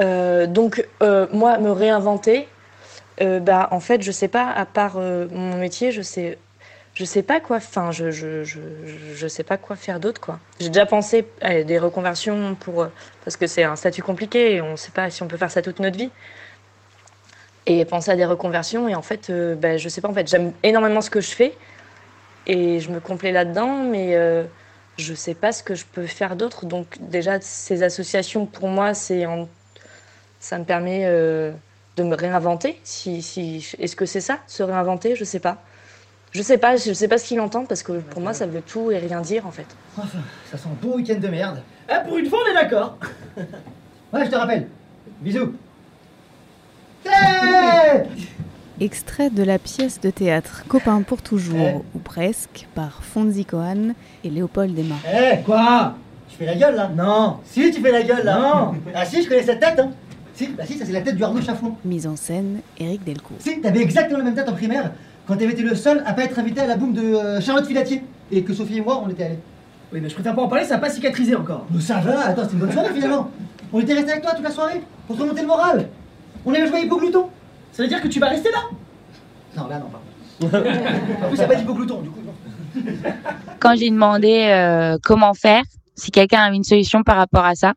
Euh, 0.00 0.46
donc, 0.46 0.86
euh, 1.02 1.26
moi, 1.32 1.58
me 1.58 1.70
réinventer, 1.70 2.48
euh, 3.20 3.40
bah, 3.40 3.68
en 3.70 3.80
fait, 3.80 4.02
je 4.02 4.12
sais 4.12 4.28
pas, 4.28 4.50
à 4.50 4.66
part 4.66 4.98
mon 4.98 5.56
métier, 5.58 5.92
je 5.92 6.02
sais 6.02 6.38
je 6.94 7.04
sais 7.04 7.24
pas 7.24 7.40
quoi 7.40 7.56
enfin 7.56 7.90
je 7.92 8.10
je, 8.12 8.44
je, 8.44 8.60
je- 9.14 9.28
sais 9.28 9.42
pas 9.42 9.56
quoi 9.56 9.76
faire 9.76 10.00
d'autre 10.00 10.20
quoi. 10.20 10.38
J'ai 10.60 10.68
déjà 10.68 10.86
pensé 10.86 11.26
à 11.40 11.62
des 11.64 11.78
reconversions 11.78 12.54
pour 12.54 12.86
parce 13.24 13.36
que 13.36 13.48
c'est 13.48 13.64
un 13.64 13.76
statut 13.76 14.02
compliqué 14.02 14.54
et 14.54 14.60
on 14.62 14.76
sait 14.76 14.92
pas 14.92 15.10
si 15.10 15.22
on 15.22 15.28
peut 15.28 15.36
faire 15.36 15.50
ça 15.50 15.60
toute 15.62 15.80
notre 15.80 15.98
vie. 15.98 16.10
Et 17.66 17.84
penser 17.86 18.10
à 18.10 18.16
des 18.16 18.26
reconversions 18.26 18.88
et 18.88 18.94
en 18.94 19.02
fait 19.02 19.30
ben, 19.30 19.78
je 19.78 19.88
sais 19.88 20.00
pas 20.02 20.08
en 20.08 20.14
fait 20.14 20.28
j'aime 20.28 20.52
énormément 20.62 21.00
ce 21.00 21.10
que 21.10 21.20
je 21.22 21.30
fais 21.30 21.58
et 22.46 22.80
je 22.80 22.90
me 22.90 23.00
complais 23.00 23.32
là-dedans 23.32 23.84
mais 23.84 24.16
je 24.98 25.14
sais 25.14 25.34
pas 25.34 25.52
ce 25.52 25.62
que 25.62 25.74
je 25.74 25.84
peux 25.86 26.06
faire 26.06 26.36
d'autre. 26.36 26.66
Donc 26.66 26.98
déjà 27.00 27.40
ces 27.40 27.82
associations 27.82 28.46
pour 28.46 28.68
moi 28.68 28.94
c'est 28.94 29.26
en- 29.26 29.48
ça 30.44 30.58
me 30.58 30.64
permet 30.64 31.02
euh, 31.04 31.52
de 31.96 32.02
me 32.02 32.14
réinventer 32.14 32.78
si, 32.84 33.22
si 33.22 33.74
est-ce 33.78 33.96
que 33.96 34.04
c'est 34.04 34.20
ça 34.20 34.38
se 34.46 34.62
réinventer? 34.62 35.16
Je 35.16 35.24
sais 35.24 35.40
pas 35.40 35.62
je 36.32 36.42
sais 36.42 36.58
pas, 36.58 36.76
je 36.76 36.92
sais 36.92 37.06
pas 37.06 37.16
ce 37.16 37.28
qu'il 37.28 37.40
entend 37.40 37.64
parce 37.64 37.84
que 37.84 37.92
pour 37.92 38.20
moi 38.20 38.34
ça 38.34 38.46
veut 38.46 38.60
tout 38.60 38.90
et 38.90 38.98
rien 38.98 39.20
dire 39.20 39.46
en 39.46 39.52
fait. 39.52 39.66
Enfin, 39.96 40.18
ça 40.50 40.58
sent 40.58 40.68
un 40.68 40.84
bon 40.84 40.96
week-end 40.96 41.18
de 41.20 41.28
merde. 41.28 41.62
Ah, 41.88 42.00
pour 42.00 42.18
une 42.18 42.26
fois, 42.26 42.40
on 42.44 42.50
est 42.50 42.54
d'accord. 42.54 42.98
ouais, 43.36 44.24
je 44.24 44.30
te 44.30 44.34
rappelle. 44.34 44.66
Bisous. 45.20 45.54
Hey 47.06 48.02
Extrait 48.80 49.30
de 49.30 49.44
la 49.44 49.60
pièce 49.60 50.00
de 50.00 50.10
théâtre 50.10 50.64
Copain 50.66 51.02
pour 51.02 51.22
toujours, 51.22 51.84
ou 51.94 51.98
presque, 52.00 52.66
par 52.74 53.04
Fonzi 53.04 53.44
Cohan 53.44 53.94
et 54.24 54.30
Léopold 54.30 54.76
Emma. 54.76 54.96
Eh, 55.06 55.40
quoi? 55.42 55.94
Tu 56.28 56.36
fais 56.36 56.46
la 56.46 56.56
gueule 56.56 56.74
là? 56.74 56.90
Non. 56.96 57.38
Si, 57.44 57.70
tu 57.70 57.80
fais 57.80 57.92
la 57.92 58.02
gueule 58.02 58.24
là. 58.24 58.38
Non. 58.40 58.74
ah 58.92 59.04
si, 59.04 59.22
je 59.22 59.28
connais 59.28 59.44
cette 59.44 59.60
tête. 59.60 59.78
Hein. 59.78 59.92
Si, 60.34 60.48
bah 60.48 60.64
si, 60.66 60.76
ça 60.78 60.84
c'est 60.84 60.92
la 60.92 61.00
tête 61.00 61.16
du 61.16 61.22
Arnaud 61.22 61.40
Chaffon. 61.42 61.74
Mise 61.84 62.06
en 62.06 62.16
scène, 62.16 62.60
Éric 62.78 63.04
Delcourt. 63.04 63.36
Si, 63.38 63.60
t'avais 63.60 63.80
exactement 63.80 64.18
la 64.18 64.24
même 64.24 64.34
tête 64.34 64.48
en 64.48 64.54
primaire 64.54 64.90
quand 65.26 65.36
t'avais 65.36 65.52
été 65.52 65.62
le 65.62 65.74
seul 65.74 66.02
à 66.06 66.12
pas 66.12 66.24
être 66.24 66.38
invité 66.38 66.60
à 66.60 66.66
la 66.66 66.76
boum 66.76 66.92
de 66.92 67.00
euh, 67.00 67.40
Charlotte 67.40 67.66
Filatier 67.66 68.02
et 68.30 68.42
que 68.42 68.52
Sophie 68.52 68.78
et 68.78 68.80
moi 68.80 69.00
on 69.04 69.08
était 69.08 69.24
allés. 69.24 69.38
Oui, 69.92 70.00
mais 70.02 70.08
je 70.08 70.14
préfère 70.14 70.34
pas 70.34 70.42
en 70.42 70.48
parler, 70.48 70.64
ça 70.64 70.74
n'a 70.74 70.80
pas 70.80 70.90
cicatrisé 70.90 71.36
encore. 71.36 71.66
Mais 71.70 71.80
ça 71.80 72.00
va, 72.00 72.26
attends, 72.26 72.42
c'est 72.44 72.54
une 72.54 72.58
bonne 72.58 72.72
soirée 72.72 72.92
finalement. 72.92 73.30
On 73.72 73.80
était 73.80 73.94
restés 73.94 74.10
avec 74.10 74.22
toi 74.22 74.32
toute 74.34 74.44
la 74.44 74.50
soirée. 74.50 74.82
Pour 75.06 75.16
te 75.16 75.22
remonter 75.22 75.42
le 75.42 75.46
moral. 75.46 75.88
On 76.44 76.52
avait 76.52 76.66
joué 76.66 76.82
hypoglouton. 76.82 77.28
Ça 77.72 77.82
veut 77.82 77.88
dire 77.88 78.00
que 78.00 78.08
tu 78.08 78.18
vas 78.18 78.28
rester 78.28 78.50
là 78.50 78.58
Non, 79.56 79.68
là, 79.68 79.78
non, 79.78 79.86
pardon. 79.90 80.56
en 81.24 81.28
plus, 81.28 81.34
il 81.34 81.38
n'y 81.38 81.42
a 81.42 81.46
pas 81.46 81.54
d'hypoglouton, 81.54 82.00
du 82.00 82.10
coup, 82.10 82.20
non. 82.24 82.82
Quand 83.60 83.76
j'ai 83.76 83.90
demandé 83.90 84.46
euh, 84.48 84.96
comment 85.02 85.34
faire, 85.34 85.62
si 85.94 86.10
quelqu'un 86.10 86.40
avait 86.40 86.56
une 86.56 86.64
solution 86.64 87.02
par 87.02 87.16
rapport 87.16 87.44
à 87.44 87.54
ça, 87.54 87.74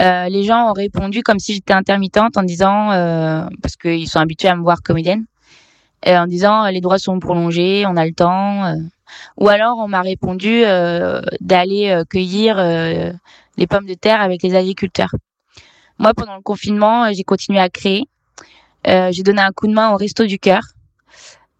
euh, 0.00 0.28
les 0.28 0.44
gens 0.44 0.70
ont 0.70 0.74
répondu 0.74 1.22
comme 1.22 1.38
si 1.38 1.54
j'étais 1.54 1.72
intermittente 1.72 2.36
en 2.36 2.42
disant, 2.42 2.92
euh, 2.92 3.46
parce 3.62 3.76
qu'ils 3.76 4.08
sont 4.08 4.20
habitués 4.20 4.48
à 4.48 4.56
me 4.56 4.62
voir 4.62 4.82
comédienne, 4.82 5.24
et 6.04 6.16
en 6.16 6.26
disant 6.26 6.66
les 6.66 6.80
droits 6.80 6.98
sont 6.98 7.18
prolongés, 7.18 7.84
on 7.86 7.96
a 7.96 8.06
le 8.06 8.12
temps. 8.12 8.64
euh. 8.66 8.76
Ou 9.38 9.48
alors 9.48 9.78
on 9.78 9.88
m'a 9.88 10.02
répondu 10.02 10.64
euh, 10.64 11.22
d'aller 11.40 11.88
euh, 11.88 12.04
cueillir 12.04 12.58
euh, 12.58 13.10
les 13.56 13.66
pommes 13.66 13.86
de 13.86 13.94
terre 13.94 14.20
avec 14.20 14.42
les 14.42 14.54
agriculteurs. 14.54 15.14
Moi, 15.98 16.12
pendant 16.14 16.36
le 16.36 16.42
confinement, 16.42 17.04
euh, 17.04 17.12
j'ai 17.14 17.24
continué 17.24 17.58
à 17.58 17.70
créer. 17.70 18.04
Euh, 18.86 19.10
j'ai 19.10 19.22
donné 19.22 19.40
un 19.40 19.50
coup 19.50 19.66
de 19.66 19.72
main 19.72 19.92
au 19.92 19.96
Resto 19.96 20.26
du 20.26 20.38
Cœur. 20.38 20.62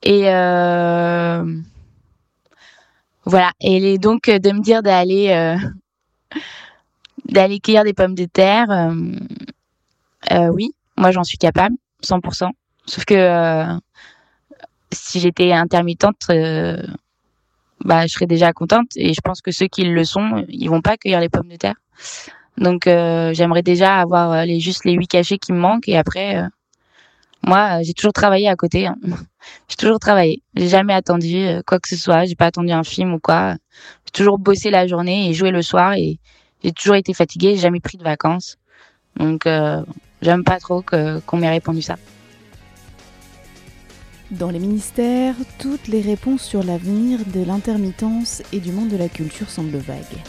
Et 0.02 0.24
euh, 0.28 1.42
voilà. 3.24 3.50
Et 3.60 3.96
donc 3.98 4.28
euh, 4.28 4.38
de 4.38 4.52
me 4.52 4.60
dire 4.60 4.82
d'aller 4.82 5.30
euh, 5.30 5.56
d'aller 7.28 7.60
cueillir 7.60 7.84
des 7.84 7.92
pommes 7.94 8.14
de 8.14 8.24
terre, 8.24 8.70
euh, 8.70 8.94
euh, 10.32 10.48
oui, 10.48 10.72
moi 10.96 11.10
j'en 11.10 11.24
suis 11.24 11.38
capable, 11.38 11.76
100%. 12.02 12.50
Sauf 12.86 13.04
que 13.04 13.14
euh, 13.14 13.78
si 14.92 15.20
j'étais 15.20 15.52
intermittente, 15.52 16.26
bah 17.84 18.06
je 18.06 18.12
serais 18.12 18.26
déjà 18.26 18.52
contente. 18.52 18.88
Et 18.96 19.12
je 19.12 19.20
pense 19.20 19.40
que 19.42 19.50
ceux 19.52 19.66
qui 19.68 19.84
le 19.84 20.04
sont, 20.04 20.44
ils 20.48 20.68
vont 20.68 20.80
pas 20.80 20.96
cueillir 20.96 21.20
les 21.20 21.28
pommes 21.28 21.48
de 21.48 21.56
terre. 21.56 21.76
Donc 22.56 22.84
j'aimerais 22.86 23.62
déjà 23.62 23.96
avoir 23.96 24.44
les 24.46 24.60
juste 24.60 24.84
les 24.84 24.94
huit 24.94 25.08
cachets 25.08 25.38
qui 25.38 25.52
me 25.52 25.58
manquent 25.58 25.88
et 25.88 25.96
après. 25.96 26.42
moi, 27.42 27.82
j'ai 27.82 27.94
toujours 27.94 28.12
travaillé 28.12 28.48
à 28.48 28.56
côté. 28.56 28.86
hein. 28.86 28.96
J'ai 29.68 29.76
toujours 29.76 29.98
travaillé. 29.98 30.42
J'ai 30.54 30.68
jamais 30.68 30.92
attendu 30.92 31.46
quoi 31.66 31.78
que 31.78 31.88
ce 31.88 31.96
soit. 31.96 32.24
J'ai 32.26 32.34
pas 32.34 32.46
attendu 32.46 32.70
un 32.72 32.84
film 32.84 33.14
ou 33.14 33.18
quoi. 33.20 33.54
J'ai 34.06 34.10
toujours 34.12 34.38
bossé 34.38 34.70
la 34.70 34.86
journée 34.86 35.30
et 35.30 35.34
joué 35.34 35.50
le 35.50 35.62
soir 35.62 35.94
et 35.94 36.18
j'ai 36.62 36.72
toujours 36.72 36.96
été 36.96 37.14
fatiguée. 37.14 37.54
J'ai 37.54 37.62
jamais 37.62 37.80
pris 37.80 37.98
de 37.98 38.04
vacances. 38.04 38.56
Donc, 39.16 39.46
euh, 39.46 39.82
j'aime 40.22 40.44
pas 40.44 40.58
trop 40.58 40.82
que- 40.82 41.18
qu'on 41.20 41.38
m'ait 41.38 41.48
répondu 41.48 41.82
ça. 41.82 41.96
Dans 44.30 44.50
les 44.50 44.58
ministères, 44.58 45.34
toutes 45.58 45.88
les 45.88 46.02
réponses 46.02 46.42
sur 46.42 46.62
l'avenir 46.62 47.20
de 47.34 47.42
l'intermittence 47.42 48.42
et 48.52 48.60
du 48.60 48.72
monde 48.72 48.88
de 48.88 48.96
la 48.96 49.08
culture 49.08 49.48
semblent 49.48 49.78
vagues. 49.78 50.22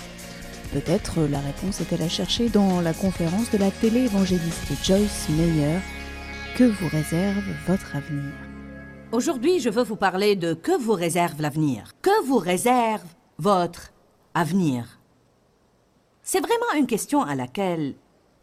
Peut-être 0.71 1.21
la 1.21 1.39
réponse 1.39 1.81
est-elle 1.81 2.03
à 2.03 2.09
chercher 2.09 2.47
dans 2.47 2.79
la 2.79 2.93
conférence 2.93 3.51
de 3.51 3.57
la 3.57 3.71
télé-évangéliste 3.71 4.71
Joyce 4.83 5.27
Meyer. 5.29 5.79
Que 6.55 6.63
vous 6.63 6.87
réserve 6.87 7.43
votre 7.67 7.95
avenir? 7.95 8.31
Aujourd'hui, 9.11 9.59
je 9.59 9.69
veux 9.69 9.83
vous 9.83 9.95
parler 9.95 10.35
de 10.35 10.53
que 10.53 10.79
vous 10.79 10.93
réserve 10.93 11.41
l'avenir? 11.41 11.93
Que 12.01 12.25
vous 12.25 12.37
réserve 12.37 13.03
votre 13.37 13.91
avenir? 14.33 14.98
C'est 16.31 16.41
vraiment 16.41 16.77
une 16.77 16.85
question 16.85 17.23
à 17.23 17.33
laquelle 17.33 17.95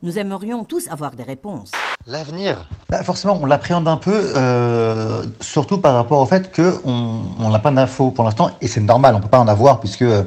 nous 0.03 0.19
aimerions 0.19 0.65
tous 0.65 0.89
avoir 0.89 1.13
des 1.13 1.23
réponses. 1.23 1.71
L'avenir 2.05 2.69
Bah, 2.89 3.05
Forcément, 3.05 3.39
on 3.41 3.47
l'appréhende 3.47 3.87
un 3.87 3.97
peu, 3.97 4.33
euh, 4.35 5.23
surtout 5.41 5.79
par 5.79 5.95
rapport 5.95 6.19
au 6.19 6.27
fait 6.27 6.53
qu'on 6.53 7.23
on 7.39 7.49
n'a 7.49 7.61
pas 7.61 7.71
d'infos 7.71 8.11
pour 8.11 8.25
l'instant, 8.25 8.51
et 8.61 8.67
c'est 8.67 8.81
normal, 8.81 9.15
on 9.15 9.19
ne 9.19 9.23
peut 9.23 9.29
pas 9.29 9.39
en 9.39 9.47
avoir, 9.47 9.79
puisque 9.79 10.03
euh, 10.03 10.25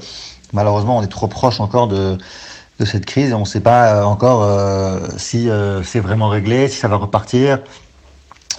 malheureusement, 0.54 1.00
on 1.00 1.02
est 1.02 1.08
trop 1.08 1.28
proche 1.28 1.60
encore 1.60 1.90
de, 1.90 2.18
de 2.80 2.86
cette 2.86 3.06
crise, 3.06 3.32
et 3.32 3.34
on 3.34 3.42
ne 3.42 3.46
sait 3.46 3.60
pas 3.60 3.94
euh, 3.94 4.04
encore 4.04 4.42
euh, 4.44 5.02
si 5.18 5.50
euh, 5.50 5.84
c'est 5.84 6.00
vraiment 6.00 6.30
réglé, 6.30 6.70
si 6.70 6.78
ça 6.78 6.88
va 6.88 6.96
repartir. 6.96 7.60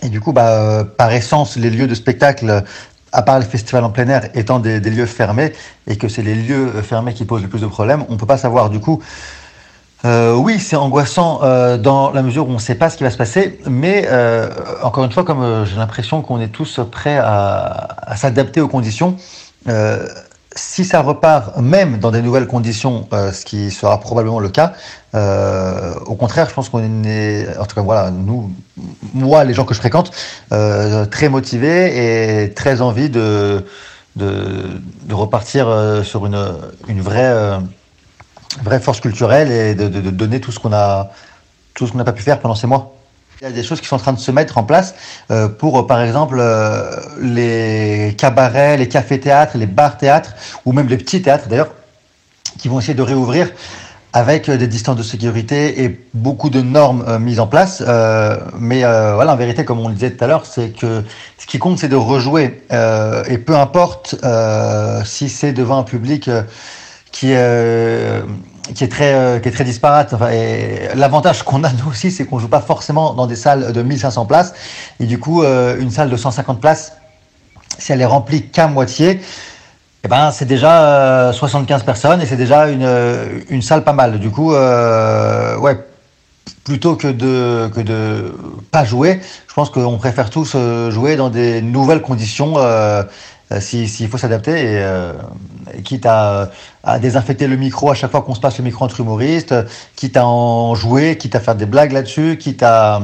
Et 0.02 0.08
du 0.08 0.20
coup, 0.20 0.32
bah, 0.32 0.48
euh, 0.48 0.84
par 0.84 1.12
essence, 1.12 1.56
les 1.56 1.70
lieux 1.70 1.86
de 1.86 1.94
spectacle, 1.94 2.64
à 3.12 3.22
part 3.22 3.38
les 3.38 3.46
festivals 3.46 3.84
en 3.84 3.90
plein 3.90 4.08
air, 4.08 4.28
étant 4.34 4.58
des, 4.58 4.80
lieux 4.80 5.06
fermés, 5.06 5.52
et 5.86 5.96
que 5.96 6.08
c'est 6.08 6.22
les 6.22 6.34
lieux 6.34 6.72
euh, 6.76 6.82
fermés 6.82 7.14
qui 7.14 7.24
posent 7.24 7.42
le 7.42 7.48
plus 7.48 7.60
de 7.60 7.66
problèmes, 7.66 8.04
on 8.08 8.12
ne 8.12 8.18
peut 8.18 8.26
pas 8.26 8.38
savoir. 8.38 8.70
Du 8.70 8.80
coup, 8.80 9.02
euh, 10.04 10.34
oui, 10.34 10.58
c'est 10.58 10.76
angoissant 10.76 11.40
euh, 11.42 11.76
dans 11.76 12.10
la 12.10 12.22
mesure 12.22 12.48
où 12.48 12.50
on 12.50 12.54
ne 12.54 12.58
sait 12.58 12.74
pas 12.74 12.88
ce 12.88 12.96
qui 12.96 13.04
va 13.04 13.10
se 13.10 13.18
passer, 13.18 13.60
mais 13.68 14.08
encore 14.82 15.04
une 15.04 15.12
fois, 15.12 15.24
comme 15.24 15.64
j'ai 15.64 15.76
l'impression 15.76 16.22
qu'on 16.22 16.40
est 16.40 16.48
tous 16.48 16.80
prêts 16.90 17.18
à, 17.18 17.96
à 18.02 18.16
s'adapter 18.16 18.60
aux 18.60 18.68
conditions, 18.68 19.16
si 20.56 20.84
ça 20.84 21.00
repart 21.02 21.56
même 21.58 21.98
dans 21.98 22.10
des 22.10 22.22
nouvelles 22.22 22.46
conditions, 22.46 23.08
euh, 23.12 23.32
ce 23.32 23.44
qui 23.44 23.70
sera 23.70 24.00
probablement 24.00 24.40
le 24.40 24.48
cas, 24.48 24.72
euh, 25.14 25.94
au 26.06 26.14
contraire, 26.16 26.48
je 26.48 26.54
pense 26.54 26.68
qu'on 26.68 27.04
est, 27.04 27.46
en 27.58 27.66
tout 27.66 27.74
cas 27.76 27.82
voilà, 27.82 28.10
nous, 28.10 28.50
moi, 29.14 29.44
les 29.44 29.54
gens 29.54 29.64
que 29.64 29.74
je 29.74 29.78
fréquente, 29.80 30.10
euh, 30.52 31.06
très 31.06 31.28
motivés 31.28 32.44
et 32.44 32.52
très 32.54 32.80
envie 32.80 33.10
de, 33.10 33.64
de, 34.16 34.80
repartir 35.12 35.66
sur 36.04 36.26
une, 36.26 36.38
une 36.88 37.00
vraie... 37.00 37.58
vraie 38.64 38.80
force 38.80 39.00
culturelle 39.00 39.50
et 39.52 39.74
de, 39.74 39.88
de- 39.88 40.00
de 40.00 40.10
donner 40.10 40.40
tout 40.40 40.50
ce 40.52 40.58
qu'on 40.58 40.70
tout 41.74 41.86
ce 41.86 41.92
qu'on 41.92 41.98
n'a 41.98 42.04
pas 42.04 42.12
pu 42.12 42.22
faire 42.22 42.40
pendant 42.40 42.56
ces 42.56 42.66
mois. 42.66 42.94
Il 43.40 43.44
y 43.44 43.46
a 43.46 43.52
des 43.52 43.62
choses 43.62 43.80
qui 43.80 43.86
sont 43.86 43.96
en 43.96 44.00
train 44.00 44.12
de 44.12 44.18
se 44.18 44.30
mettre 44.30 44.58
en 44.58 44.64
place 44.64 44.94
euh, 45.30 45.48
pour, 45.48 45.78
euh, 45.78 45.86
par 45.86 46.02
exemple, 46.02 46.36
euh, 46.38 46.90
les 47.22 48.14
cabarets, 48.18 48.76
les 48.76 48.86
cafés-théâtres, 48.86 49.56
les 49.56 49.64
bars-théâtres, 49.64 50.34
ou 50.66 50.72
même 50.72 50.88
les 50.88 50.98
petits 50.98 51.22
théâtres 51.22 51.48
d'ailleurs, 51.48 51.72
qui 52.58 52.68
vont 52.68 52.80
essayer 52.80 52.92
de 52.92 53.00
réouvrir 53.00 53.48
avec 54.12 54.50
euh, 54.50 54.58
des 54.58 54.66
distances 54.66 54.96
de 54.96 55.02
sécurité 55.02 55.84
et 55.84 56.00
beaucoup 56.12 56.50
de 56.50 56.60
normes 56.60 57.02
euh, 57.08 57.18
mises 57.18 57.40
en 57.40 57.46
place. 57.46 57.82
Euh, 57.86 58.36
mais 58.58 58.84
euh, 58.84 59.14
voilà, 59.14 59.32
en 59.32 59.36
vérité, 59.36 59.64
comme 59.64 59.80
on 59.80 59.88
le 59.88 59.94
disait 59.94 60.10
tout 60.10 60.22
à 60.22 60.26
l'heure, 60.26 60.44
c'est 60.44 60.76
que 60.76 61.02
ce 61.38 61.46
qui 61.46 61.58
compte, 61.58 61.78
c'est 61.78 61.88
de 61.88 61.96
rejouer. 61.96 62.62
Et 63.26 63.38
peu 63.38 63.56
importe 63.56 64.16
si 65.06 65.30
c'est 65.30 65.54
devant 65.54 65.78
un 65.78 65.84
public 65.84 66.28
qui 67.10 67.32
est, 67.32 68.22
qui 68.74 68.84
est 68.84 68.88
très 68.88 69.14
euh, 69.14 69.38
qui 69.38 69.48
est 69.48 69.52
très 69.52 69.64
disparate. 69.64 70.14
L'avantage 70.94 71.42
qu'on 71.42 71.64
a 71.64 71.72
nous 71.72 71.90
aussi, 71.90 72.10
c'est 72.10 72.24
qu'on 72.24 72.38
joue 72.38 72.48
pas 72.48 72.60
forcément 72.60 73.14
dans 73.14 73.26
des 73.26 73.36
salles 73.36 73.72
de 73.72 73.82
1500 73.82 74.26
places. 74.26 74.54
Et 74.98 75.06
du 75.06 75.18
coup, 75.18 75.42
euh, 75.42 75.78
une 75.80 75.90
salle 75.90 76.10
de 76.10 76.16
150 76.16 76.60
places, 76.60 76.92
si 77.78 77.92
elle 77.92 78.00
est 78.00 78.06
remplie 78.06 78.48
qu'à 78.48 78.68
moitié, 78.68 79.20
eh 80.02 80.08
ben, 80.08 80.30
c'est 80.30 80.46
déjà 80.46 81.28
euh, 81.28 81.32
75 81.32 81.82
personnes 81.82 82.22
et 82.22 82.26
c'est 82.26 82.36
déjà 82.36 82.68
une, 82.68 82.84
euh, 82.84 83.40
une 83.50 83.62
salle 83.62 83.84
pas 83.84 83.92
mal. 83.92 84.18
Du 84.18 84.30
coup, 84.30 84.54
euh, 84.54 85.58
ouais, 85.58 85.78
plutôt 86.64 86.96
que 86.96 87.08
de 87.08 87.68
que 87.74 87.80
de 87.80 88.34
pas 88.70 88.84
jouer, 88.84 89.20
je 89.46 89.54
pense 89.54 89.68
qu'on 89.68 89.98
préfère 89.98 90.30
tous 90.30 90.52
euh, 90.54 90.90
jouer 90.90 91.16
dans 91.16 91.28
des 91.28 91.60
nouvelles 91.60 92.02
conditions. 92.02 92.54
Euh, 93.52 93.56
euh, 93.56 93.60
si- 93.60 93.88
S'il 93.88 94.08
faut 94.08 94.18
s'adapter 94.18 94.52
et, 94.52 94.78
euh, 94.82 95.12
quitte 95.84 96.06
à, 96.06 96.50
à 96.84 96.98
désinfecter 96.98 97.46
le 97.46 97.56
micro 97.56 97.90
à 97.90 97.94
chaque 97.94 98.10
fois 98.10 98.22
qu'on 98.22 98.34
se 98.34 98.40
passe 98.40 98.58
le 98.58 98.64
micro 98.64 98.84
entre 98.84 99.00
humoristes, 99.00 99.54
quitte 99.96 100.16
à 100.16 100.26
en 100.26 100.74
jouer, 100.74 101.16
quitte 101.18 101.34
à 101.36 101.40
faire 101.40 101.54
des 101.54 101.66
blagues 101.66 101.92
là-dessus, 101.92 102.36
quitte 102.38 102.62
à, 102.62 103.00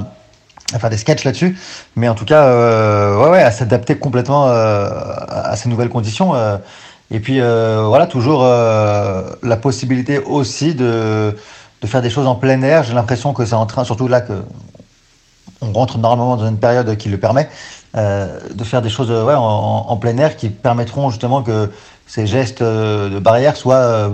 à 0.73 0.79
faire 0.79 0.91
des 0.91 0.97
sketchs 0.97 1.25
là-dessus, 1.25 1.59
mais 1.97 2.09
en 2.09 2.15
tout 2.15 2.25
cas, 2.25 2.45
euh, 2.45 3.17
ouais, 3.23 3.31
ouais, 3.31 3.43
à 3.43 3.51
s'adapter 3.51 3.97
complètement 3.99 4.49
euh, 4.49 4.89
à 5.29 5.57
ces 5.57 5.69
nouvelles 5.69 5.91
conditions. 5.91 6.35
euh. 6.35 6.57
et 7.11 7.21
puis 7.21 7.41
euh, 7.41 7.85
voilà, 7.87 8.07
toujours 8.07 8.43
la 8.43 9.57
possibilité 9.61 10.19
aussi 10.19 10.75
de, 10.75 11.37
de 11.83 11.87
faire 11.87 12.03
des 12.03 12.11
choses 12.11 12.27
en 12.27 12.35
plein 12.35 12.61
air. 12.63 12.83
J'ai 12.85 12.95
l'impression 12.95 13.33
que 13.33 13.45
c'est 13.45 13.55
en 13.55 13.67
train, 13.67 13.85
surtout 13.85 14.09
là 14.09 14.21
que 14.21 14.33
on 15.63 15.73
rentre 15.73 15.99
normalement 15.99 16.37
dans 16.37 16.49
une 16.49 16.59
période 16.59 16.97
qui 16.97 17.09
le 17.09 17.19
permet, 17.19 17.49
de 17.95 18.65
faire 18.65 18.83
des 18.83 18.91
choses 18.91 19.11
euh, 19.11 19.35
en, 19.35 19.97
plein 19.97 20.17
air 20.19 20.37
qui 20.37 20.51
permettront 20.51 21.11
justement 21.11 21.43
que 21.43 21.71
ces 22.07 22.27
gestes 22.27 22.63
euh, 22.63 23.11
de 23.11 23.19
barrière 23.19 23.57
soient 23.57 23.75
euh, 23.77 24.11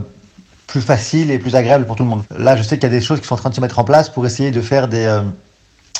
plus 0.67 0.81
faciles 0.81 1.31
et 1.31 1.39
plus 1.39 1.55
agréables 1.55 1.87
pour 1.87 1.97
tout 1.97 2.05
le 2.05 2.09
monde. 2.09 2.23
Là, 2.37 2.57
je 2.57 2.63
sais 2.63 2.77
qu'il 2.77 2.85
y 2.85 2.93
a 2.93 2.99
des 2.99 3.05
choses 3.05 3.21
qui 3.21 3.27
sont 3.27 3.35
en 3.35 3.39
train 3.39 3.51
de 3.51 3.55
se 3.55 3.61
mettre 3.61 3.79
en 3.79 3.85
place 3.85 4.09
pour 4.09 4.25
essayer 4.25 4.51
de 4.51 4.61
faire 4.61 4.89
des, 4.89 5.05
euh, 5.05 5.21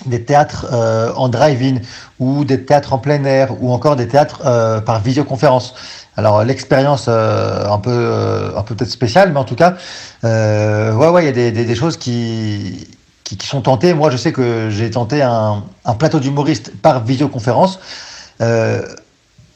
des 0.07 0.25
théâtres 0.25 0.67
euh, 0.73 1.13
en 1.15 1.29
drive-in 1.29 1.81
ou 2.19 2.45
des 2.45 2.65
théâtres 2.65 2.93
en 2.93 2.99
plein 2.99 3.23
air 3.25 3.63
ou 3.63 3.73
encore 3.73 3.97
des 3.97 4.09
théâtres 4.09 4.43
euh, 4.47 4.81
par 4.81 5.01
visioconférence. 5.01 5.75
Alors 6.17 6.45
l'expérience 6.45 7.07
euh, 7.09 7.67
un 7.69 7.79
peu 7.79 7.91
euh, 7.91 8.57
un 8.57 8.63
peu 8.63 8.75
peut-être 8.75 8.91
spéciale, 8.91 9.33
mais 9.33 9.39
en 9.39 9.45
tout 9.45 9.55
cas, 9.55 9.75
euh, 10.25 10.95
ouais 10.95 11.09
ouais, 11.09 11.23
il 11.25 11.27
y 11.27 11.29
a 11.49 11.51
des, 11.51 11.65
des 11.65 11.75
choses 11.75 11.97
qui, 11.97 12.89
qui 13.25 13.47
sont 13.47 13.61
tentées. 13.61 13.95
Moi, 13.95 14.11
je 14.11 14.17
sais 14.17 14.33
que 14.33 14.69
j'ai 14.71 14.91
tenté 14.91 15.23
un, 15.23 15.63
plateau 15.99 16.21
d'humoriste 16.21 16.73
par 16.81 17.05
visioconférence. 17.05 17.81
Euh, 18.41 18.83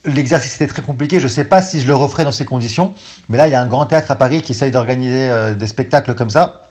L'exercice 0.05 0.55
était 0.55 0.69
très 0.69 0.83
compliqué. 0.83 1.19
Je 1.19 1.25
ne 1.25 1.29
sais 1.29 1.45
pas 1.45 1.61
si 1.63 1.81
je 1.81 1.87
le 1.89 1.95
referai 1.97 2.23
dans 2.23 2.31
ces 2.31 2.45
conditions, 2.45 2.95
mais 3.29 3.37
là, 3.37 3.49
il 3.49 3.51
y 3.51 3.57
a 3.57 3.61
un 3.61 3.67
grand 3.67 3.87
théâtre 3.87 4.13
à 4.13 4.15
Paris 4.15 4.41
qui 4.41 4.53
essaye 4.53 4.71
d'organiser 4.71 5.29
euh, 5.29 5.55
des 5.55 5.67
spectacles 5.67 6.15
comme 6.15 6.31
ça 6.31 6.63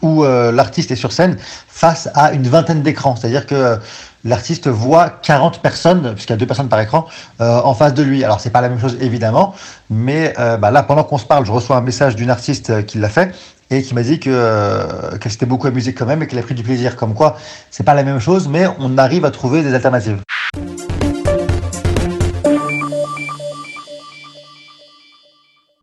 où 0.00 0.22
euh, 0.22 0.52
l'artiste 0.52 0.92
est 0.92 0.96
sur 0.96 1.10
scène 1.10 1.36
face 1.66 2.08
à 2.14 2.30
une 2.30 2.46
vingtaine 2.46 2.82
d'écrans. 2.82 3.16
C'est-à-dire 3.16 3.46
que 3.46 3.80
l'artiste 4.22 4.68
voit 4.68 5.10
40 5.10 5.58
personnes, 5.58 6.14
puisqu'il 6.14 6.34
y 6.34 6.34
a 6.34 6.36
deux 6.36 6.46
personnes 6.46 6.68
par 6.68 6.78
écran, 6.78 7.06
en 7.40 7.74
face 7.74 7.92
de 7.92 8.04
lui. 8.04 8.22
Alors, 8.22 8.38
c'est 8.38 8.50
pas 8.50 8.60
la 8.60 8.68
même 8.68 8.78
chose, 8.78 8.96
évidemment, 9.00 9.56
mais 9.90 10.34
bah, 10.36 10.70
là, 10.70 10.84
pendant 10.84 11.02
qu'on 11.02 11.18
se 11.18 11.26
parle, 11.26 11.44
je 11.44 11.50
reçois 11.50 11.76
un 11.76 11.80
message 11.80 12.14
d'une 12.14 12.30
artiste 12.30 12.86
qui 12.86 12.98
l'a 12.98 13.08
fait. 13.08 13.34
Et 13.72 13.82
qui 13.82 13.94
m'a 13.94 14.02
dit 14.02 14.20
que 14.20 14.30
euh, 14.30 15.16
qu'elle 15.18 15.32
s'était 15.32 15.46
beaucoup 15.46 15.66
amusée 15.66 15.94
quand 15.94 16.06
même 16.06 16.22
et 16.22 16.26
qu'elle 16.26 16.38
a 16.38 16.42
pris 16.42 16.54
du 16.54 16.62
plaisir. 16.62 16.96
Comme 16.96 17.14
quoi, 17.14 17.38
c'est 17.70 17.84
pas 17.84 17.94
la 17.94 18.02
même 18.02 18.20
chose, 18.20 18.48
mais 18.48 18.66
on 18.78 18.98
arrive 18.98 19.24
à 19.24 19.30
trouver 19.30 19.62
des 19.62 19.74
alternatives. 19.74 20.18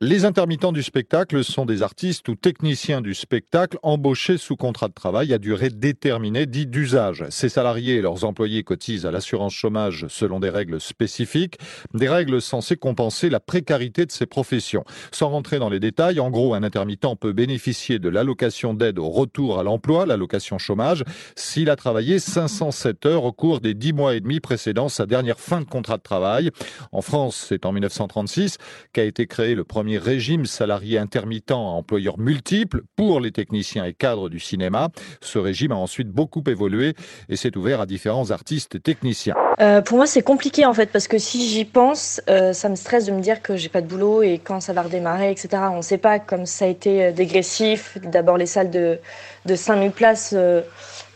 Les 0.02 0.24
intermittents 0.24 0.72
du 0.72 0.82
spectacle 0.82 1.44
sont 1.44 1.66
des 1.66 1.84
artistes 1.84 2.30
ou 2.30 2.36
techniciens 2.36 3.02
du 3.02 3.14
spectacle 3.14 3.78
embauchés 3.84 4.38
sous 4.38 4.56
contrat 4.56 4.88
de 4.88 4.94
travail 4.94 5.34
à 5.34 5.38
durée 5.38 5.70
déterminée, 5.70 6.46
dit 6.46 6.68
d'usage. 6.68 7.26
Ces 7.32 7.50
salariés 7.50 7.96
et 7.96 8.02
leurs 8.02 8.24
employés 8.24 8.64
cotisent 8.64 9.06
à 9.06 9.12
l'assurance 9.12 9.52
chômage 9.52 10.06
selon 10.08 10.40
des 10.40 10.50
règles 10.50 10.80
spécifiques, 10.80 11.58
des 11.94 12.08
règles 12.08 12.42
censées 12.42 12.78
compenser 12.78 13.30
la 13.30 13.42
précarité 13.42 14.06
de 14.06 14.12
ces 14.14 14.26
professions. 14.26 14.86
Sans 15.12 15.28
rentrer 15.28 15.60
dans 15.60 15.68
les 15.68 15.82
détails, 15.82 16.22
en 16.22 16.30
gros, 16.30 16.54
un 16.54 16.64
intermittent 16.64 17.20
peut 17.20 17.34
bénéficier 17.34 18.00
de 18.00 18.08
l'allocation 18.08 18.74
d'aide 18.74 19.00
au 19.00 19.10
retour 19.10 19.60
à 19.60 19.64
l'emploi, 19.64 20.06
l'allocation 20.06 20.60
chômage, 20.60 21.04
s'il 21.36 21.70
a 21.70 21.76
travaillé 21.76 22.20
507 22.20 23.06
heures 23.06 23.26
au 23.26 23.34
cours 23.34 23.60
des 23.60 23.74
10 23.74 23.92
mois 23.92 24.16
et 24.16 24.22
demi 24.22 24.40
précédant 24.40 24.88
sa 24.88 25.06
dernière 25.06 25.42
fin 25.42 25.60
de 25.60 25.66
contrat 25.66 25.98
de 25.98 26.04
travail. 26.04 26.52
En 26.94 27.02
France, 27.02 27.48
c'est 27.50 27.66
en 27.66 27.74
1936 27.74 28.60
qu'a 28.94 29.04
été 29.04 29.28
créé 29.28 29.56
le 29.56 29.66
premier 29.66 29.89
régime 29.98 30.46
salarié 30.46 30.98
intermittent 30.98 31.52
à 31.52 31.56
employeurs 31.56 32.20
multiples 32.20 32.82
pour 32.96 33.20
les 33.20 33.32
techniciens 33.32 33.86
et 33.86 33.94
cadres 33.94 34.30
du 34.30 34.40
cinéma. 34.40 34.90
Ce 35.22 35.40
régime 35.40 35.72
a 35.72 35.76
ensuite 35.76 36.10
beaucoup 36.10 36.44
évolué 36.48 36.94
et 37.30 37.36
s'est 37.36 37.58
ouvert 37.58 37.82
à 37.82 37.86
différents 37.86 38.32
artistes 38.32 38.76
et 38.76 38.80
techniciens. 38.80 39.36
Euh, 39.62 39.82
pour 39.82 39.98
moi, 39.98 40.08
c'est 40.08 40.22
compliqué 40.22 40.66
en 40.66 40.74
fait, 40.74 40.88
parce 40.88 41.08
que 41.08 41.18
si 41.18 41.50
j'y 41.50 41.66
pense, 41.66 42.22
euh, 42.30 42.54
ça 42.54 42.70
me 42.70 42.76
stresse 42.76 43.06
de 43.06 43.12
me 43.12 43.20
dire 43.20 43.42
que 43.42 43.58
j'ai 43.58 43.68
pas 43.68 43.82
de 43.82 43.88
boulot 43.88 44.24
et 44.24 44.40
quand 44.42 44.62
ça 44.62 44.72
va 44.72 44.84
redémarrer, 44.84 45.32
etc. 45.32 45.50
On 45.72 45.78
ne 45.78 45.82
sait 45.82 45.98
pas 45.98 46.20
comme 46.20 46.46
ça 46.46 46.66
a 46.66 46.68
été 46.70 47.04
euh, 47.04 47.12
dégressif. 47.12 47.98
D'abord, 48.04 48.38
les 48.38 48.46
salles 48.46 48.72
de, 48.72 49.00
de 49.46 49.56
5000 49.56 49.92
places 49.92 50.34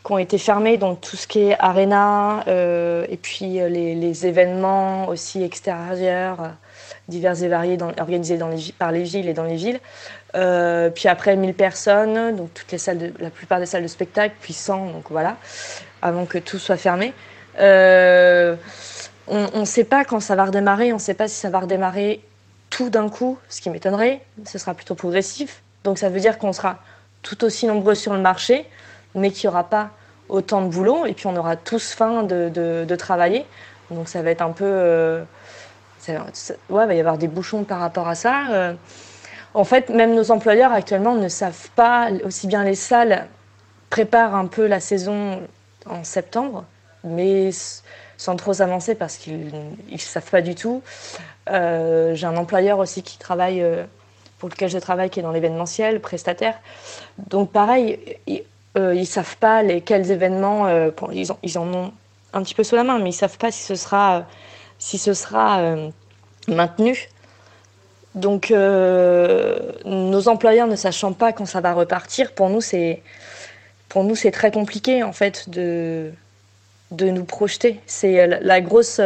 qui 0.05 0.11
ont 0.11 0.17
été 0.17 0.37
fermées, 0.37 0.75
donc 0.77 0.99
tout 0.99 1.15
ce 1.15 1.27
qui 1.27 1.39
est 1.39 1.55
arena, 1.59 2.43
et 2.47 3.17
puis 3.21 3.53
les, 3.53 3.95
les, 3.95 4.25
événements 4.25 5.07
aussi 5.07 5.41
extérieurs 5.43 6.51
divers 7.07 7.41
et 7.43 7.47
variés 7.47 7.77
organisés 7.99 8.37
dans 8.37 8.47
les, 8.47 8.73
par 8.77 8.91
les 8.91 9.03
villes 9.03 9.27
et 9.27 9.33
dans 9.33 9.43
les 9.43 9.55
villes. 9.55 9.79
Euh, 10.35 10.89
puis 10.89 11.07
après 11.07 11.35
1000 11.35 11.53
personnes, 11.53 12.35
donc 12.35 12.53
toutes 12.53 12.71
les 12.71 12.77
salles 12.77 12.97
de, 12.97 13.13
la 13.19 13.29
plupart 13.29 13.59
des 13.59 13.65
salles 13.65 13.83
de 13.83 13.87
spectacle, 13.87 14.35
puis 14.41 14.53
100, 14.53 14.87
donc 14.87 15.05
voilà, 15.09 15.37
avant 16.01 16.25
que 16.25 16.37
tout 16.37 16.59
soit 16.59 16.77
fermé. 16.77 17.13
Euh, 17.59 18.55
on 19.27 19.59
ne 19.59 19.65
sait 19.65 19.83
pas 19.83 20.03
quand 20.03 20.19
ça 20.19 20.35
va 20.35 20.45
redémarrer, 20.45 20.91
on 20.91 20.97
ne 20.97 21.01
sait 21.01 21.13
pas 21.13 21.27
si 21.27 21.35
ça 21.35 21.49
va 21.49 21.59
redémarrer 21.59 22.21
tout 22.69 22.89
d'un 22.89 23.07
coup, 23.07 23.37
ce 23.49 23.61
qui 23.61 23.69
m'étonnerait, 23.69 24.21
ce 24.45 24.57
sera 24.57 24.73
plutôt 24.73 24.95
progressif. 24.95 25.61
Donc 25.83 25.97
ça 25.97 26.09
veut 26.09 26.19
dire 26.19 26.37
qu'on 26.39 26.53
sera 26.53 26.79
tout 27.21 27.43
aussi 27.43 27.67
nombreux 27.67 27.95
sur 27.95 28.13
le 28.13 28.19
marché, 28.19 28.65
mais 29.15 29.31
qu'il 29.31 29.47
n'y 29.47 29.53
aura 29.53 29.69
pas 29.69 29.91
autant 30.27 30.61
de 30.61 30.67
boulot, 30.67 31.05
et 31.05 31.13
puis 31.13 31.27
on 31.27 31.35
aura 31.35 31.55
tous 31.55 31.93
faim 31.93 32.23
de, 32.23 32.49
de, 32.49 32.95
travailler. 32.95 33.45
Donc 33.91 34.09
ça 34.09 34.21
va 34.21 34.31
être 34.31 34.41
un 34.41 34.51
peu... 34.51 34.65
Euh, 34.65 35.23
il 36.07 36.55
va 36.69 36.93
y 36.93 36.99
avoir 36.99 37.17
des 37.17 37.27
bouchons 37.27 37.63
par 37.63 37.79
rapport 37.79 38.07
à 38.07 38.15
ça. 38.15 38.47
Euh, 38.51 38.73
en 39.53 39.63
fait, 39.63 39.89
même 39.89 40.15
nos 40.15 40.31
employeurs 40.31 40.71
actuellement 40.71 41.15
ne 41.15 41.27
savent 41.27 41.69
pas, 41.75 42.09
aussi 42.23 42.47
bien 42.47 42.63
les 42.63 42.75
salles 42.75 43.27
préparent 43.89 44.35
un 44.35 44.47
peu 44.47 44.65
la 44.65 44.79
saison 44.79 45.41
en 45.85 46.03
septembre, 46.03 46.65
mais 47.03 47.51
sans 48.17 48.35
trop 48.35 48.53
s'avancer 48.53 48.95
parce 48.95 49.17
qu'ils 49.17 49.51
ne 49.91 49.97
savent 49.97 50.29
pas 50.29 50.41
du 50.41 50.55
tout. 50.55 50.81
Euh, 51.49 52.15
j'ai 52.15 52.25
un 52.25 52.37
employeur 52.37 52.79
aussi 52.79 53.03
qui 53.03 53.17
travaille, 53.19 53.61
euh, 53.61 53.83
pour 54.39 54.49
lequel 54.49 54.69
je 54.69 54.79
travaille, 54.79 55.09
qui 55.09 55.19
est 55.19 55.23
dans 55.23 55.31
l'événementiel, 55.31 55.99
prestataire. 55.99 56.55
Donc 57.29 57.51
pareil, 57.51 58.17
ils 58.25 58.43
ne 58.79 59.03
savent 59.03 59.37
pas 59.37 59.61
lesquels 59.61 60.09
événements, 60.09 60.67
ils, 61.11 61.27
ils, 61.43 61.57
en 61.59 61.71
ont 61.71 61.91
un 62.33 62.41
petit 62.41 62.55
peu 62.55 62.63
sous 62.63 62.75
la 62.75 62.83
main, 62.83 62.97
mais 62.97 63.05
ils 63.11 63.13
ne 63.13 63.17
savent 63.17 63.37
pas 63.37 63.51
si 63.51 63.61
ce 63.61 63.75
sera 63.75 64.25
si 64.83 64.97
ce 64.97 65.13
sera 65.13 65.61
euh, 65.61 65.89
maintenu. 66.49 67.07
Donc, 68.15 68.51
euh, 68.51 69.57
nos 69.85 70.27
employeurs 70.27 70.67
ne 70.67 70.75
sachant 70.75 71.13
pas 71.13 71.31
quand 71.31 71.45
ça 71.45 71.61
va 71.61 71.71
repartir, 71.71 72.33
pour 72.33 72.49
nous, 72.49 72.59
c'est 72.59 73.01
pour 73.87 74.03
nous 74.03 74.15
c'est 74.15 74.31
très 74.31 74.51
compliqué 74.51 75.01
en 75.01 75.13
fait 75.13 75.49
de 75.49 76.11
de 76.91 77.09
nous 77.09 77.23
projeter. 77.23 77.79
C'est 77.87 78.27
la 78.27 78.59
grosse 78.59 78.99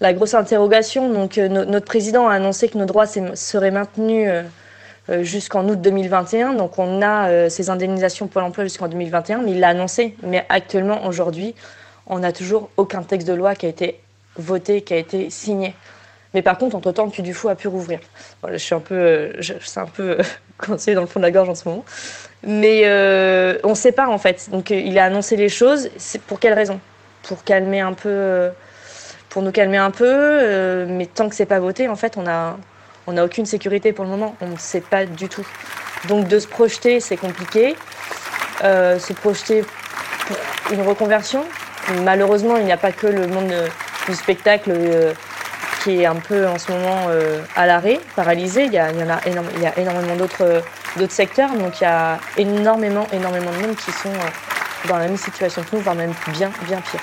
la 0.00 0.12
grosse 0.12 0.34
interrogation. 0.34 1.12
Donc, 1.12 1.38
euh, 1.38 1.48
notre 1.48 1.86
président 1.86 2.28
a 2.28 2.34
annoncé 2.34 2.68
que 2.68 2.78
nos 2.78 2.86
droits 2.86 3.06
seraient 3.06 3.72
maintenus 3.72 4.30
jusqu'en 5.22 5.68
août 5.68 5.80
2021. 5.80 6.54
Donc, 6.54 6.78
on 6.78 7.02
a 7.02 7.50
ces 7.50 7.68
indemnisations 7.68 8.28
pour 8.28 8.40
l'emploi 8.40 8.62
jusqu'en 8.62 8.86
2021, 8.86 9.42
mais 9.42 9.52
il 9.52 9.60
l'a 9.60 9.70
annoncé. 9.70 10.14
Mais 10.22 10.46
actuellement, 10.48 11.04
aujourd'hui, 11.04 11.56
on 12.06 12.20
n'a 12.20 12.32
toujours 12.32 12.70
aucun 12.76 13.02
texte 13.02 13.26
de 13.26 13.34
loi 13.34 13.56
qui 13.56 13.66
a 13.66 13.68
été 13.68 13.98
voté, 14.36 14.82
qui 14.82 14.94
a 14.94 14.96
été 14.96 15.30
signé. 15.30 15.74
Mais 16.34 16.42
par 16.42 16.58
contre, 16.58 16.76
entre-temps, 16.76 17.10
le 17.16 17.32
Fou 17.32 17.48
a 17.48 17.54
pu 17.54 17.68
rouvrir. 17.68 18.00
Je 18.48 18.56
suis 18.56 18.74
un 18.74 18.80
peu, 18.80 18.94
euh, 18.94 19.32
c'est 19.62 19.80
un 19.80 19.86
peu 19.86 20.10
euh, 20.10 20.22
coincé 20.58 20.94
dans 20.94 21.00
le 21.00 21.06
fond 21.06 21.20
de 21.20 21.24
la 21.24 21.30
gorge 21.30 21.48
en 21.48 21.54
ce 21.54 21.68
moment. 21.68 21.84
Mais 22.46 22.82
euh, 22.84 23.58
on 23.64 23.70
ne 23.70 23.74
sait 23.74 23.92
pas 23.92 24.06
en 24.08 24.18
fait. 24.18 24.48
Donc 24.50 24.70
il 24.70 24.98
a 24.98 25.04
annoncé 25.04 25.36
les 25.36 25.48
choses. 25.48 25.90
Pour 26.26 26.38
quelle 26.38 26.54
raison? 26.54 26.80
Pour 27.24 27.44
calmer 27.44 27.80
un 27.80 27.92
peu, 27.92 28.50
pour 29.28 29.42
nous 29.42 29.52
calmer 29.52 29.76
un 29.76 29.90
peu. 29.90 30.86
mais 30.86 31.06
tant 31.06 31.28
que 31.28 31.34
c'est 31.34 31.46
pas 31.46 31.60
voté, 31.60 31.88
en 31.88 31.96
fait, 31.96 32.16
on 32.16 32.26
a, 32.26 32.56
on 33.06 33.12
n'a 33.12 33.24
aucune 33.24 33.44
sécurité 33.44 33.92
pour 33.92 34.04
le 34.04 34.10
moment. 34.10 34.36
On 34.40 34.48
ne 34.48 34.56
sait 34.56 34.80
pas 34.80 35.04
du 35.04 35.28
tout. 35.28 35.46
Donc 36.08 36.28
de 36.28 36.38
se 36.38 36.46
projeter, 36.46 37.00
c'est 37.00 37.18
compliqué. 37.18 37.76
se 38.62 39.12
projeter 39.12 39.64
pour 40.26 40.72
une 40.72 40.82
reconversion. 40.82 41.44
Malheureusement, 42.04 42.56
il 42.56 42.64
n'y 42.64 42.72
a 42.72 42.78
pas 42.78 42.92
que 42.92 43.06
le 43.06 43.26
monde 43.26 43.52
du 44.08 44.14
spectacle 44.14 44.72
euh, 44.74 45.12
qui 45.82 46.02
est 46.02 46.06
un 46.06 46.16
peu 46.16 46.46
en 46.46 46.58
ce 46.58 46.70
moment 46.72 47.06
euh, 47.08 47.42
à 47.56 47.66
l'arrêt, 47.66 48.00
paralysé. 48.16 48.64
Il 48.64 48.72
y, 48.72 48.78
a, 48.78 48.90
il, 48.92 49.02
en 49.02 49.10
a 49.10 49.20
il 49.26 49.62
y 49.62 49.66
a 49.66 49.78
énormément 49.78 50.16
d'autres 50.16 50.62
d'autres 50.96 51.12
secteurs, 51.12 51.54
donc 51.54 51.80
il 51.80 51.84
y 51.84 51.86
a 51.86 52.18
énormément, 52.36 53.06
énormément 53.12 53.50
de 53.50 53.66
monde 53.66 53.76
qui 53.76 53.92
sont 53.92 54.08
euh, 54.08 54.88
dans 54.88 54.98
la 54.98 55.06
même 55.06 55.16
situation 55.16 55.62
que 55.62 55.76
nous, 55.76 55.82
voire 55.82 55.94
même 55.94 56.14
bien, 56.28 56.50
bien 56.66 56.80
pire. 56.80 57.00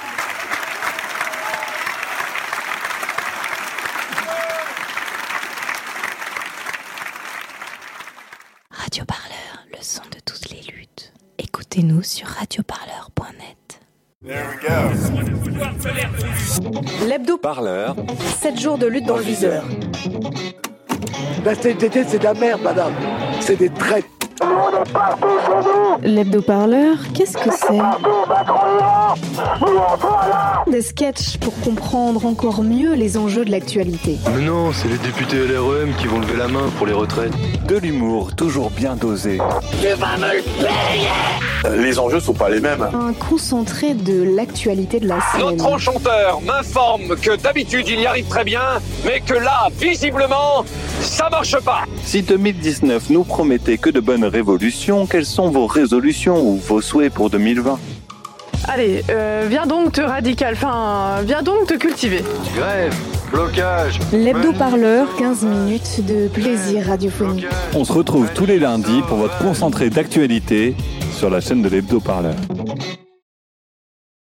Radio 8.72 9.06
Parleur, 9.06 9.66
le 9.72 9.78
son 9.82 10.04
de 10.04 10.20
toutes 10.26 10.50
les 10.50 10.62
luttes. 10.74 11.14
Écoutez-nous 11.38 12.04
sur 12.04 12.28
radioparleur.net. 12.28 13.80
L'hebdo 17.08 17.38
parleur. 17.38 17.96
7 18.42 18.60
jours 18.60 18.78
de 18.78 18.88
lutte 18.88 19.06
dans 19.06 19.18
le 19.18 19.24
viseur. 19.24 19.64
La 21.46 21.56
CNTT, 21.56 22.04
c'est 22.08 22.20
de 22.20 22.24
la 22.24 22.34
merde, 22.34 22.62
madame. 22.62 22.94
C'est 23.40 23.56
des 23.56 23.70
traites. 23.70 24.06
L'hebdo-parleur, 26.04 26.98
qu'est-ce 27.14 27.38
que 27.38 27.50
c'est? 27.52 27.80
Des 30.72 30.82
sketchs 30.82 31.38
pour 31.38 31.58
comprendre 31.62 32.26
encore 32.26 32.62
mieux 32.62 32.94
les 32.94 33.16
enjeux 33.16 33.46
de 33.46 33.52
l'actualité. 33.52 34.18
Mais 34.36 34.44
non, 34.44 34.74
c'est 34.74 34.90
les 34.90 34.98
députés 34.98 35.48
LREM 35.48 35.94
qui 35.98 36.08
vont 36.08 36.20
lever 36.20 36.36
la 36.36 36.50
main 36.50 36.70
pour 36.78 36.86
les 36.86 36.94
retraites. 36.94 37.32
De 37.68 37.78
l'humour 37.78 38.36
toujours 38.36 38.70
bien 38.70 38.96
dosé. 38.96 39.38
Tu 39.82 39.88
vas 39.96 40.18
me 40.18 40.36
le 40.36 40.44
payer 40.44 41.82
Les 41.82 41.98
enjeux 42.00 42.20
sont 42.20 42.34
pas 42.34 42.50
les 42.50 42.60
mêmes. 42.60 42.86
Un 42.94 43.14
concentré 43.14 43.94
de 43.94 44.24
l'actualité 44.24 45.00
de 45.00 45.08
la 45.08 45.20
scène. 45.32 45.42
Notre 45.42 45.68
enchanteur 45.68 46.42
m'informe 46.42 47.16
que 47.16 47.38
d'habitude 47.38 47.88
il 47.88 48.02
y 48.02 48.06
arrive 48.06 48.28
très 48.28 48.44
bien, 48.44 48.62
mais 49.06 49.22
que 49.22 49.36
là, 49.36 49.70
visiblement, 49.80 50.66
ça 51.00 51.30
marche 51.30 51.58
pas. 51.62 51.84
Si 52.04 52.24
2019 52.24 53.10
nous 53.10 53.24
promettait 53.24 53.78
que 53.78 53.90
de 53.90 54.02
bonnes 54.02 54.26
révolutions, 54.26 55.06
quelles 55.06 55.26
sont 55.26 55.50
vos 55.50 55.66
résolutions 55.66 56.42
ou 56.42 56.58
vos 56.58 56.82
souhaits 56.82 57.14
pour 57.14 57.30
2020 57.30 57.80
Allez, 58.66 59.04
euh, 59.10 59.46
viens 59.50 59.66
donc 59.66 59.94
te 59.94 60.02
radical, 60.02 60.54
enfin, 60.54 61.22
viens 61.24 61.42
donc 61.42 61.68
te 61.68 61.74
cultiver. 61.76 62.24
Grève, 62.56 62.96
blocage. 63.32 64.00
L'hebdo-parleur, 64.12 65.16
15 65.18 65.44
minutes 65.44 66.06
de 66.06 66.28
plaisir 66.28 66.88
radiophonique. 66.88 67.46
On 67.76 67.86
se 67.86 67.94
retrouve 67.94 68.30
tous 68.34 68.46
les 68.46 68.60
lundis 68.60 69.02
pour 69.08 69.18
votre 69.18 69.38
concentré 69.38 69.90
d'actualité 69.90 70.76
sur 71.12 71.30
la 71.30 71.40
chaîne 71.40 71.62
de 71.62 71.70
l'hebdo-parleur. 71.70 72.36